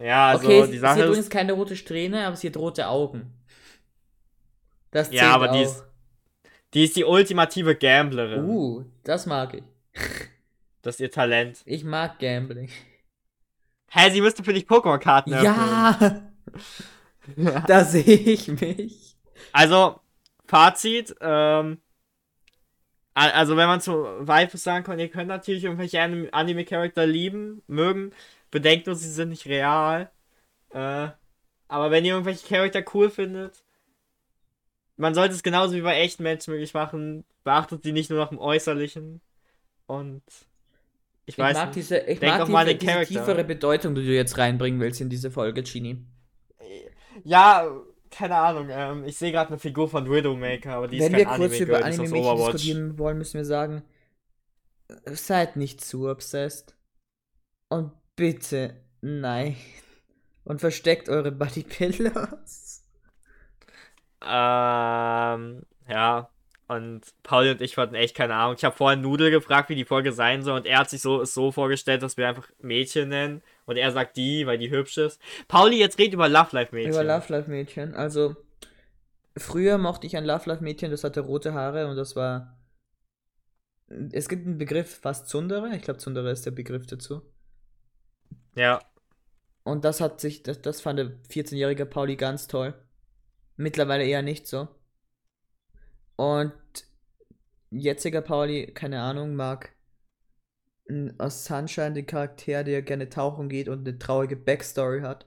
Ja, 0.00 0.28
also 0.28 0.44
okay, 0.46 0.66
die 0.66 0.72
sie 0.72 0.78
Sache 0.78 0.92
hat 0.92 0.98
ist. 1.00 1.06
übrigens 1.06 1.30
keine 1.30 1.52
rote 1.54 1.76
Strähne, 1.76 2.26
aber 2.26 2.36
sie 2.36 2.48
hat 2.48 2.56
rote 2.56 2.86
Augen. 2.88 3.32
Das 4.90 5.10
Ja, 5.12 5.22
zählt 5.22 5.32
aber 5.34 5.48
die 5.48 5.58
auch. 5.58 5.62
ist- 5.62 5.84
Die 6.74 6.84
ist 6.84 6.96
die 6.96 7.04
ultimative 7.04 7.74
Gamblerin. 7.76 8.44
Uh, 8.44 8.84
das 9.02 9.24
mag 9.26 9.54
ich. 9.54 9.62
Das 10.82 10.96
ist 10.96 11.00
ihr 11.00 11.10
Talent. 11.10 11.62
Ich 11.64 11.82
mag 11.82 12.18
Gambling. 12.18 12.68
Hä, 13.90 14.10
sie 14.10 14.20
müsste 14.20 14.44
für 14.44 14.52
dich 14.52 14.64
Pokémon-Karten 14.66 15.30
Ja, 15.32 16.22
da 17.66 17.84
sehe 17.84 18.02
ich 18.04 18.48
mich. 18.48 19.16
Also, 19.52 19.98
Fazit, 20.44 21.14
ähm, 21.20 21.80
also 23.26 23.56
wenn 23.56 23.66
man 23.68 23.80
zu 23.80 23.92
Waifus 24.20 24.62
sagen 24.62 24.84
kann, 24.84 24.98
ihr 24.98 25.08
könnt 25.08 25.28
natürlich 25.28 25.64
irgendwelche 25.64 26.00
Anim- 26.00 26.28
Anime-Charakter 26.32 27.06
lieben, 27.06 27.62
mögen, 27.66 28.12
bedenkt 28.50 28.86
nur, 28.86 28.96
sie 28.96 29.10
sind 29.10 29.30
nicht 29.30 29.46
real. 29.46 30.10
Äh, 30.70 31.08
aber 31.68 31.90
wenn 31.90 32.04
ihr 32.04 32.12
irgendwelche 32.12 32.46
Charakter 32.46 32.82
cool 32.94 33.10
findet, 33.10 33.62
man 34.96 35.14
sollte 35.14 35.34
es 35.34 35.42
genauso 35.42 35.74
wie 35.74 35.80
bei 35.82 35.98
echten 36.00 36.22
Menschen 36.22 36.52
möglich 36.52 36.74
machen, 36.74 37.24
beachtet 37.44 37.82
sie 37.84 37.92
nicht 37.92 38.10
nur 38.10 38.18
nach 38.18 38.30
dem 38.30 38.38
Äußerlichen. 38.38 39.20
Und 39.86 40.22
ich, 41.26 41.34
Ich 41.34 41.38
weiß 41.38 41.56
mag 41.56 41.66
nicht. 41.68 41.76
diese, 41.76 41.98
ich 41.98 42.18
Denk 42.20 42.32
mag 42.34 42.40
auch 42.42 42.48
mal 42.48 42.64
diese, 42.64 42.72
an 42.74 42.78
den 42.78 42.78
diese 42.80 42.92
Charakter. 42.92 43.14
tiefere 43.14 43.44
Bedeutung, 43.44 43.94
die 43.94 44.04
du 44.04 44.12
jetzt 44.14 44.38
reinbringen 44.38 44.80
willst 44.80 45.00
in 45.00 45.08
diese 45.08 45.30
Folge, 45.30 45.62
Genie. 45.62 46.04
Ja, 47.24 47.66
keine 48.10 48.36
Ahnung, 48.36 48.68
ähm, 48.70 49.04
ich 49.04 49.16
sehe 49.16 49.32
gerade 49.32 49.48
eine 49.50 49.58
Figur 49.58 49.88
von 49.88 50.10
Widowmaker, 50.10 50.74
aber 50.74 50.88
die 50.88 50.98
Wenn 50.98 51.12
ist 51.12 51.18
wir 51.18 51.24
kein 51.24 51.36
kurz 51.36 51.52
Anime-Girl, 51.52 51.78
über 51.80 51.82
die 51.82 51.90
ist 51.90 52.00
aus 52.00 52.12
Anime-Mädchen 52.12 52.32
Overwatch. 52.32 52.52
diskutieren 52.52 52.98
wollen, 52.98 53.18
müssen 53.18 53.38
wir 53.38 53.44
sagen, 53.44 53.82
seid 55.06 55.56
nicht 55.56 55.82
zu 55.82 56.08
obsessed. 56.08 56.76
Und 57.68 57.92
bitte, 58.16 58.76
nein. 59.00 59.56
Und 60.44 60.60
versteckt 60.60 61.08
eure 61.08 61.30
Bodypillows. 61.32 62.82
Ähm, 64.24 65.62
ja. 65.88 66.30
Und 66.68 67.00
Pauli 67.22 67.50
und 67.50 67.62
ich 67.62 67.78
hatten 67.78 67.94
echt 67.94 68.14
keine 68.14 68.34
Ahnung. 68.34 68.56
Ich 68.58 68.64
habe 68.64 68.76
vorhin 68.76 69.00
Nudel 69.00 69.30
gefragt, 69.30 69.70
wie 69.70 69.74
die 69.74 69.86
Folge 69.86 70.12
sein 70.12 70.42
soll, 70.42 70.58
und 70.58 70.66
er 70.66 70.80
hat 70.80 70.90
sich 70.90 71.00
so, 71.00 71.24
so 71.24 71.50
vorgestellt, 71.50 72.02
dass 72.02 72.18
wir 72.18 72.28
einfach 72.28 72.46
Mädchen 72.60 73.08
nennen. 73.08 73.42
Und 73.64 73.78
er 73.78 73.90
sagt 73.90 74.18
die, 74.18 74.46
weil 74.46 74.58
die 74.58 74.70
hübsch 74.70 74.98
ist. 74.98 75.20
Pauli, 75.48 75.78
jetzt 75.78 75.98
red 75.98 76.12
über 76.12 76.28
Love 76.28 76.50
Life 76.52 76.74
Mädchen. 76.74 76.92
Über 76.92 77.04
Love 77.04 77.32
Life 77.32 77.50
Mädchen. 77.50 77.94
Also, 77.94 78.36
früher 79.34 79.78
mochte 79.78 80.06
ich 80.06 80.16
ein 80.18 80.26
Love 80.26 80.50
Life 80.50 80.62
Mädchen, 80.62 80.90
das 80.90 81.04
hatte 81.04 81.20
rote 81.20 81.54
Haare 81.54 81.86
und 81.88 81.96
das 81.96 82.14
war. 82.16 82.58
Es 84.12 84.28
gibt 84.28 84.46
einen 84.46 84.58
Begriff, 84.58 85.00
was 85.02 85.26
Zundere. 85.26 85.74
Ich 85.74 85.80
glaube, 85.80 85.98
Zundere 85.98 86.30
ist 86.30 86.44
der 86.44 86.50
Begriff 86.50 86.86
dazu. 86.86 87.22
Ja. 88.54 88.80
Und 89.64 89.86
das 89.86 90.02
hat 90.02 90.20
sich, 90.20 90.42
das, 90.42 90.60
das 90.60 90.82
fand 90.82 90.98
der 90.98 91.12
14-jährige 91.30 91.86
Pauli 91.86 92.16
ganz 92.16 92.46
toll. 92.46 92.74
Mittlerweile 93.56 94.04
eher 94.04 94.20
nicht 94.20 94.46
so. 94.46 94.68
Und 96.18 96.52
jetziger 97.70 98.22
Pauli, 98.22 98.72
keine 98.74 99.00
Ahnung, 99.00 99.36
mag 99.36 99.72
aus 101.18 101.44
Sunshine 101.44 101.92
den 101.92 102.06
Charakter, 102.06 102.64
der 102.64 102.82
gerne 102.82 103.08
tauchen 103.08 103.48
geht 103.48 103.68
und 103.68 103.86
eine 103.86 103.98
traurige 103.98 104.34
Backstory 104.34 105.02
hat, 105.02 105.26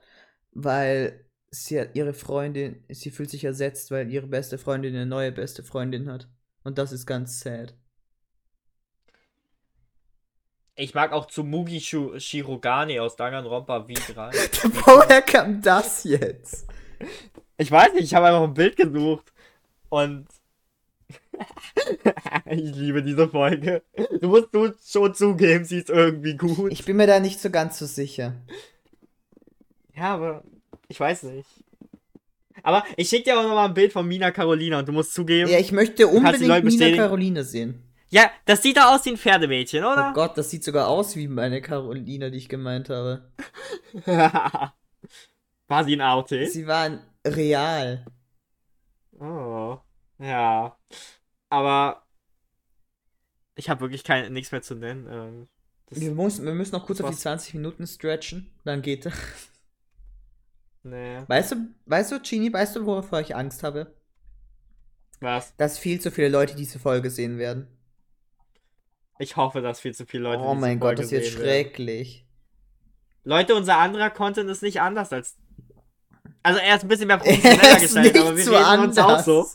weil 0.52 1.26
sie 1.50 1.80
hat 1.80 1.96
ihre 1.96 2.14
Freundin, 2.14 2.84
sie 2.90 3.10
fühlt 3.10 3.30
sich 3.30 3.46
ersetzt, 3.46 3.90
weil 3.90 4.12
ihre 4.12 4.28
beste 4.28 4.58
Freundin 4.58 4.94
eine 4.94 5.06
neue 5.06 5.32
beste 5.32 5.64
Freundin 5.64 6.10
hat. 6.12 6.28
Und 6.64 6.78
das 6.78 6.92
ist 6.92 7.06
ganz 7.06 7.40
sad. 7.40 7.74
Ich 10.76 10.94
mag 10.94 11.14
auch 11.14 11.28
Tsumugi 11.28 11.80
Shu- 11.80 12.20
Shirogane 12.20 13.02
aus 13.02 13.16
Danganronpa 13.16 13.86
V3. 13.86 14.32
Woher 14.86 15.22
kam 15.22 15.62
das 15.62 16.04
jetzt? 16.04 16.68
Ich 17.58 17.72
weiß 17.72 17.94
nicht, 17.94 18.04
ich 18.04 18.14
habe 18.14 18.28
einfach 18.28 18.44
ein 18.44 18.54
Bild 18.54 18.76
gesucht. 18.76 19.32
Und. 19.88 20.28
ich 22.46 22.76
liebe 22.76 23.04
diese 23.04 23.28
Folge. 23.28 23.84
Du 24.22 24.30
musst 24.30 24.50
schon 24.92 25.14
zugeben, 25.14 25.66
sie 25.66 25.78
ist 25.78 25.90
irgendwie 25.90 26.36
gut. 26.36 26.72
Ich 26.72 26.86
bin 26.86 26.98
mir 26.98 27.08
da 27.08 27.20
nicht 27.20 27.40
so 27.40 27.50
ganz 27.50 27.80
so 27.80 27.86
sicher. 27.86 28.36
Ja, 29.96 30.16
aber 30.16 30.44
ich 30.88 31.00
weiß 31.00 31.24
nicht. 31.24 31.48
Aber 32.64 32.84
ich 32.96 33.10
schicke 33.10 33.24
dir 33.24 33.40
auch 33.40 33.44
noch 33.44 33.56
mal 33.56 33.66
ein 33.66 33.74
Bild 33.74 33.92
von 33.92 34.08
Mina 34.08 34.32
Carolina 34.32 34.80
und 34.80 34.88
du 34.88 34.92
musst 34.92 35.14
zugeben. 35.14 35.50
Ja, 35.50 35.58
ich 35.60 35.72
möchte 35.72 36.08
unbedingt 36.08 36.64
bestätigen. 36.64 36.98
Caroline 36.98 37.44
sehen. 37.44 37.84
Ja, 38.10 38.30
das 38.46 38.62
sieht 38.62 38.78
doch 38.78 38.94
aus 38.94 39.06
wie 39.06 39.12
ein 39.12 39.18
Pferdemädchen, 39.18 39.84
Oh 39.86 39.94
oder? 39.94 40.12
Gott, 40.14 40.38
das 40.38 40.50
sieht 40.50 40.64
sogar 40.66 40.88
aus 40.90 41.16
wie 41.16 41.28
meine 41.28 41.62
Caroline, 41.62 42.30
die 42.30 42.38
ich 42.38 42.50
gemeint 42.50 42.90
habe. 42.90 43.32
War 45.68 45.84
sie 45.86 45.96
ein 45.96 46.02
Auto? 46.02 46.36
Sie 46.46 46.68
waren 46.68 47.00
real. 47.26 48.06
Oh. 49.18 49.78
Ja. 50.20 50.76
Aber 51.52 52.02
ich 53.56 53.70
habe 53.70 53.82
wirklich 53.82 54.04
kein, 54.04 54.32
nichts 54.34 54.52
mehr 54.52 54.62
zu 54.62 54.74
nennen. 54.74 55.08
Ähm, 55.12 55.48
das, 55.88 56.00
Wir, 56.00 56.12
muss, 56.12 56.42
wir 56.42 56.54
müssen 56.54 56.72
noch 56.72 56.86
kurz 56.86 57.02
auf 57.02 57.10
die 57.10 57.14
war's. 57.14 57.22
20 57.22 57.56
Minuten 57.56 57.86
stretchen. 57.86 58.50
Dann 58.64 58.82
geht 58.82 59.06
das. 59.06 59.14
nee. 60.84 61.20
Weißt 61.28 61.52
du, 61.52 61.56
weißt 61.86 62.14
du, 62.14 62.20
Genie, 62.22 62.52
weißt 62.52 62.78
du, 62.78 62.86
wovor 62.86 63.20
ich 63.20 63.36
Angst 63.36 63.64
habe? 63.64 63.94
Was? 65.20 65.56
Dass 65.58 65.78
viel 65.78 66.00
zu 66.00 66.10
viele 66.10 66.30
Leute 66.30 66.56
diese 66.56 66.80
Folge 66.80 67.10
sehen 67.12 67.38
werden. 67.38 67.68
Ich 69.20 69.36
hoffe, 69.36 69.62
dass 69.62 69.82
viel 69.82 69.94
zu 69.94 70.06
viele 70.06 70.24
Leute. 70.24 70.42
oh 70.42 70.56
mein 70.56 70.80
Gott, 70.80 70.98
das 70.98 71.10
sehen 71.10 71.22
werden. 71.22 71.32
schrecklich. 71.32 72.26
Leute, 73.24 73.54
unser 73.56 73.78
anderer 73.78 74.10
Content 74.10 74.50
ist 74.50 74.64
nicht 74.64 74.82
anders 74.82 75.12
als. 75.14 75.38
Also 76.44 76.60
er 76.60 76.78
ist 76.78 76.84
ein 76.84 76.88
bisschen 76.88 77.08
mehr 77.08 77.18
Er 77.24 77.34
professioneller 77.36 77.76
ist 77.76 77.82
gestaltet, 77.82 78.14
nicht 78.14 78.26
aber 78.26 78.38
wir 78.38 78.72
reden 78.72 78.84
uns 78.86 78.98
auch 78.98 79.08
anders. 79.10 79.26
so. 79.26 79.48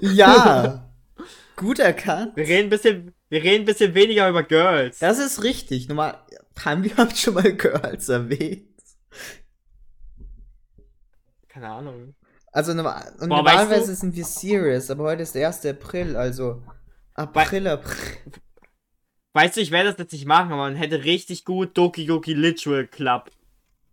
Ja. 0.00 0.92
Gut 1.56 1.78
erkannt. 1.78 2.34
Wir 2.36 2.46
reden 2.48 2.66
ein 2.66 2.70
bisschen, 2.70 3.14
wir 3.28 3.42
reden 3.42 3.62
ein 3.62 3.66
bisschen 3.66 3.94
weniger 3.94 4.28
über 4.28 4.42
Girls. 4.42 4.98
Das 4.98 5.18
ist 5.18 5.42
richtig. 5.44 5.88
Nummer, 5.88 6.26
haben 6.64 6.82
wir 6.82 6.92
überhaupt 6.92 7.16
schon 7.18 7.34
mal 7.34 7.52
Girls 7.54 8.08
erwähnt? 8.08 8.68
Keine 11.48 11.68
Ahnung. 11.68 12.14
Also 12.52 12.74
normal, 12.74 13.12
Boah, 13.18 13.26
normalerweise 13.26 13.80
weißt 13.82 13.88
du- 13.90 13.94
sind 13.94 14.16
wir 14.16 14.24
serious, 14.24 14.90
aber 14.90 15.04
heute 15.04 15.22
ist 15.22 15.34
der 15.34 15.46
1. 15.48 15.64
April, 15.66 16.16
also 16.16 16.62
April, 17.14 17.66
April. 17.66 17.96
Weißt 19.34 19.56
du, 19.56 19.60
ich 19.62 19.70
werde 19.70 19.90
das 19.90 19.98
jetzt 19.98 20.12
nicht 20.12 20.26
machen, 20.26 20.52
aber 20.52 20.62
man 20.62 20.76
hätte 20.76 21.04
richtig 21.04 21.44
gut 21.46 21.76
Doki 21.78 22.04
Doki 22.06 22.34
Literal 22.34 22.86
Club 22.86 23.30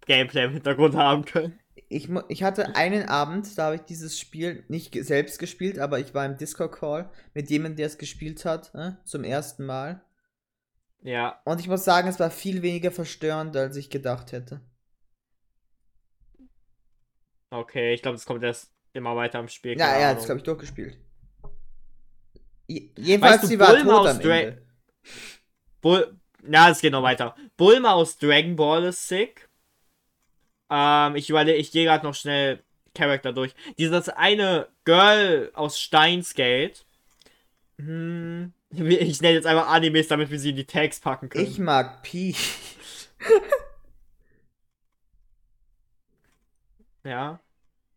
Gameplay 0.05 0.45
im 0.45 0.53
Hintergrund 0.53 0.95
haben 0.95 1.23
können. 1.23 1.57
Ich, 1.91 2.07
ich 2.27 2.43
hatte 2.43 2.75
einen 2.75 3.09
Abend, 3.09 3.57
da 3.57 3.65
habe 3.65 3.75
ich 3.77 3.81
dieses 3.81 4.19
Spiel 4.19 4.63
nicht 4.67 4.93
selbst 5.03 5.39
gespielt, 5.39 5.79
aber 5.79 5.99
ich 5.99 6.13
war 6.13 6.23
im 6.25 6.37
Discord-Call 6.37 7.09
mit 7.33 7.49
jemandem, 7.49 7.77
der 7.77 7.87
es 7.87 7.97
gespielt 7.97 8.45
hat, 8.45 8.73
äh, 8.75 8.91
zum 9.05 9.23
ersten 9.23 9.65
Mal. 9.65 10.03
Ja. 11.01 11.41
Und 11.45 11.59
ich 11.59 11.67
muss 11.67 11.83
sagen, 11.83 12.07
es 12.07 12.19
war 12.19 12.29
viel 12.29 12.61
weniger 12.61 12.91
verstörend, 12.91 13.57
als 13.57 13.75
ich 13.75 13.89
gedacht 13.89 14.31
hätte. 14.33 14.61
Okay, 17.49 17.93
ich 17.93 18.01
glaube, 18.03 18.17
das 18.17 18.25
kommt 18.25 18.43
erst 18.43 18.71
immer 18.93 19.15
weiter 19.15 19.39
am 19.39 19.47
Spiel. 19.47 19.77
Ja, 19.77 19.87
hat 19.87 19.95
Ahnung. 20.03 20.17
es, 20.19 20.25
glaube 20.25 20.37
ich, 20.39 20.43
durchgespielt. 20.43 20.97
Je- 22.67 22.91
Jedenfalls, 22.97 23.33
Weißt 23.35 23.43
du, 23.43 23.47
sie 23.47 23.59
war 23.59 23.73
Bulma 23.75 23.91
tot 23.91 24.07
aus 24.07 24.15
am 24.15 24.21
Ende. 24.29 24.67
Bull 25.81 26.15
ja, 26.47 26.69
es 26.69 26.79
geht 26.79 26.91
noch 26.93 27.03
weiter. 27.03 27.35
Bulma 27.57 27.91
aus 27.93 28.17
Dragon 28.17 28.55
Ball 28.55 28.85
ist 28.85 29.07
sick. 29.07 29.48
Ähm, 30.69 31.15
ich 31.15 31.29
überlege, 31.29 31.57
ich 31.57 31.71
gehe 31.71 31.85
gerade 31.85 32.05
noch 32.05 32.15
schnell 32.15 32.63
Charakter 32.95 33.33
durch. 33.33 33.53
Dieses 33.77 34.09
eine 34.09 34.67
Girl 34.85 35.51
aus 35.53 35.79
Steinsgate. 35.79 36.81
Hm, 37.77 38.53
ich 38.71 39.21
nenne 39.21 39.35
jetzt 39.35 39.47
einfach 39.47 39.69
Animes, 39.69 40.07
damit 40.07 40.31
wir 40.31 40.39
sie 40.39 40.51
in 40.51 40.55
die 40.55 40.65
Tags 40.65 40.99
packen 40.99 41.29
können. 41.29 41.45
Ich 41.45 41.59
mag 41.59 42.03
Pi. 42.03 42.35
Ja. 47.03 47.39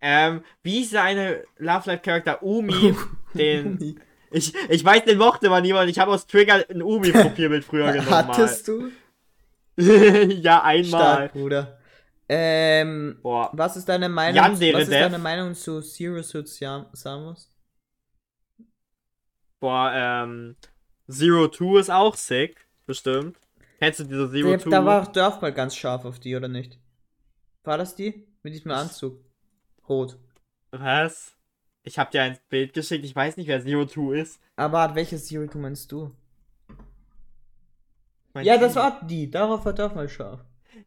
Ähm, 0.01 0.43
wie 0.63 0.81
ist 0.81 0.93
der 0.93 1.03
eine 1.03 1.45
Love 1.59 1.91
Life 1.91 2.03
Charakter 2.03 2.43
Umi? 2.43 2.95
den 3.35 4.01
ich, 4.31 4.55
ich 4.71 4.83
weiß, 4.83 5.05
den 5.05 5.19
mochte 5.19 5.51
man 5.51 5.63
niemand. 5.63 5.91
Ich 5.91 5.99
habe 5.99 6.11
aus 6.11 6.27
Trigger 6.27 6.65
ein 6.69 6.83
Umi-Profilbild 6.83 7.65
früher 7.65 7.93
genommen. 7.93 8.11
Hattest 8.11 8.67
du? 8.67 8.91
mal. 9.77 10.33
ja, 10.33 10.63
einmal. 10.63 11.01
Stark, 11.01 11.33
Bruder. 11.35 11.79
Ähm, 12.29 13.19
Boah. 13.23 13.51
was 13.53 13.77
ist 13.77 13.89
deine 13.89 14.09
Meinung? 14.09 14.37
Yandere 14.37 14.75
was 14.75 14.83
ist 14.83 14.91
Death. 14.93 15.03
deine 15.03 15.19
Meinung 15.19 15.55
zu 15.55 15.81
Zero 15.83 16.23
Suit 16.23 16.49
Sam- 16.49 16.87
Samus? 16.93 17.51
Boah, 19.61 19.93
ähm. 19.95 20.57
Zero 21.11 21.49
Two 21.49 21.79
ist 21.79 21.91
auch 21.91 22.15
sick. 22.17 22.69
Bestimmt. 22.87 23.37
Kennst 23.79 24.01
du 24.01 24.05
diese 24.05 24.31
Zero 24.31 24.57
Two? 24.57 24.71
da 24.71 24.85
war 24.85 25.11
Dorf 25.13 25.41
mal 25.41 25.53
ganz 25.53 25.77
scharf 25.77 26.05
auf 26.05 26.19
die, 26.21 26.35
oder 26.37 26.49
nicht? 26.49 26.79
War 27.65 27.79
das 27.79 27.95
die? 27.95 28.27
Mit 28.43 28.55
diesem 28.55 28.71
Anzug. 28.71 29.21
Rot. 29.89 30.19
Was? 30.71 31.37
Ich 31.85 31.99
hab 31.99 32.11
dir 32.13 32.23
ein 32.23 32.39
Bild 32.49 32.73
geschickt. 32.73 33.05
Ich 33.05 33.15
weiß 33.15 33.37
nicht, 33.37 33.47
wer 33.49 33.61
Zero 33.63 33.85
Two 33.85 34.13
ist. 34.13 34.41
Aber 34.57 34.95
welches 34.95 35.27
Zero 35.27 35.47
Two 35.47 35.59
meinst 35.59 35.91
du? 35.93 36.15
Mein 38.33 38.45
Ja, 38.47 38.57
das 38.57 38.73
Team. 38.73 38.83
war 38.83 39.01
die. 39.05 39.31
Darauf 39.31 39.65
war 39.65 39.73
Dorf 39.75 39.95
mal 39.95 40.09
scharf. 40.09 40.41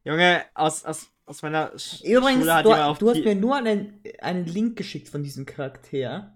Junge, 0.04 0.44
aus, 0.54 0.84
aus, 0.86 1.08
aus 1.26 1.42
meiner 1.42 1.78
Sch 1.78 2.02
Übrigens, 2.04 2.42
Schule 2.42 2.54
hat 2.54 2.66
du, 2.66 2.70
jemand 2.70 2.86
auf 2.90 2.98
du 2.98 3.10
hast 3.10 3.24
mir 3.24 3.36
nur 3.36 3.56
einen, 3.56 4.02
einen 4.20 4.46
Link 4.46 4.78
geschickt 4.78 5.10
von 5.10 5.24
diesem 5.24 5.46
Charakter. 5.46 6.34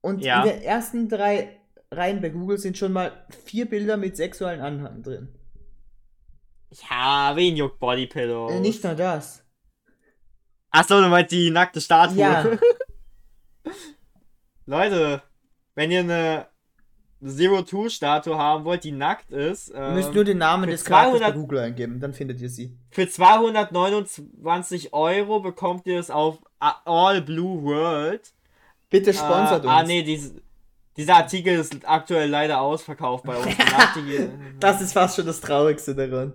Und 0.00 0.24
Ja. 0.24 0.42
in 0.44 0.50
den 0.50 0.62
ersten 0.62 1.08
drei 1.08 1.60
Reihen 1.90 2.20
bei 2.20 2.28
Google 2.28 2.58
sind 2.58 2.76
schon 2.78 2.92
mal 2.92 3.26
vier 3.44 3.66
Bilder 3.68 3.96
mit 3.96 4.16
sexuellen 4.16 4.60
Anhang 4.60 5.02
drin. 5.02 5.28
Ja, 6.90 7.32
wen 7.34 7.56
juckt 7.56 7.78
Bodypillow? 7.78 8.50
Äh, 8.50 8.60
nicht 8.60 8.84
nur 8.84 8.94
das. 8.94 9.42
Achso, 10.70 11.00
du 11.00 11.08
meinst 11.08 11.32
die 11.32 11.50
nackte 11.50 11.80
Statue. 11.80 12.18
Ja. 12.18 12.46
Leute, 14.66 15.22
wenn 15.74 15.90
ihr 15.90 16.00
eine 16.00 16.46
Zero-Two-Statue 17.24 18.38
haben 18.38 18.64
wollt, 18.64 18.84
die 18.84 18.92
nackt 18.92 19.30
ist, 19.32 19.70
Ihr 19.70 19.90
müsst 19.90 20.08
ähm, 20.08 20.14
nur 20.14 20.24
den 20.24 20.38
Namen 20.38 20.70
des 20.70 20.84
Charakters 20.84 21.12
bei 21.14 21.18
200 21.18 21.34
Google 21.34 21.58
eingeben, 21.58 22.00
dann 22.00 22.12
findet 22.12 22.40
ihr 22.40 22.48
sie. 22.48 22.76
für 22.90 23.08
229 23.08 24.92
Euro 24.92 25.40
bekommt 25.40 25.86
ihr 25.86 25.98
es 25.98 26.10
auf 26.10 26.38
All 26.60 27.20
Blue 27.22 27.62
World. 27.64 28.32
Bitte 28.90 29.12
sponsert 29.12 29.64
äh, 29.64 29.66
uns. 29.66 29.76
Ah, 29.76 29.82
nee, 29.82 30.02
dies, 30.02 30.34
dieser 30.96 31.16
Artikel 31.16 31.58
ist 31.58 31.88
aktuell 31.88 32.28
leider 32.28 32.60
ausverkauft 32.60 33.24
bei 33.24 33.36
uns. 33.36 33.48
Das 34.60 34.80
ist 34.80 34.92
fast 34.92 35.16
schon 35.16 35.26
das 35.26 35.40
Traurigste 35.40 35.94
daran. 35.94 36.32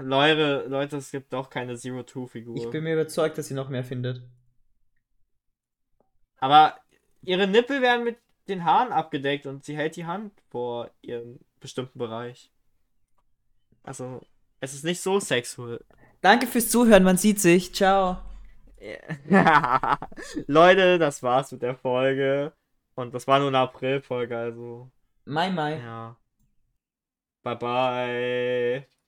Leute, 0.00 0.66
Leute, 0.68 0.96
es 0.96 1.10
gibt 1.10 1.32
doch 1.32 1.48
keine 1.50 1.76
Zero-Two-Figur. 1.76 2.56
Ich 2.56 2.70
bin 2.70 2.84
mir 2.84 2.94
überzeugt, 2.94 3.38
dass 3.38 3.46
sie 3.46 3.54
noch 3.54 3.68
mehr 3.68 3.84
findet. 3.84 4.22
Aber 6.38 6.74
ihre 7.22 7.46
Nippel 7.46 7.82
werden 7.82 8.04
mit 8.04 8.16
den 8.48 8.64
Haaren 8.64 8.92
abgedeckt 8.92 9.46
und 9.46 9.64
sie 9.64 9.76
hält 9.76 9.96
die 9.96 10.06
Hand 10.06 10.32
vor 10.50 10.90
ihrem 11.02 11.38
bestimmten 11.60 11.98
Bereich. 11.98 12.50
Also, 13.82 14.20
es 14.60 14.74
ist 14.74 14.84
nicht 14.84 15.00
so 15.00 15.20
sexuell. 15.20 15.84
Danke 16.20 16.46
fürs 16.46 16.70
Zuhören, 16.70 17.02
man 17.02 17.16
sieht 17.16 17.40
sich. 17.40 17.74
Ciao. 17.74 18.18
Leute, 20.46 20.98
das 20.98 21.22
war's 21.22 21.52
mit 21.52 21.62
der 21.62 21.76
Folge. 21.76 22.52
Und 22.94 23.14
das 23.14 23.26
war 23.26 23.38
nur 23.38 23.48
eine 23.48 23.58
April-Folge, 23.58 24.36
also. 24.36 24.90
Mai 25.24 25.50
Mai. 25.50 25.78
Ja. 25.78 26.16
Bye 27.42 27.56
bye. 27.56 28.99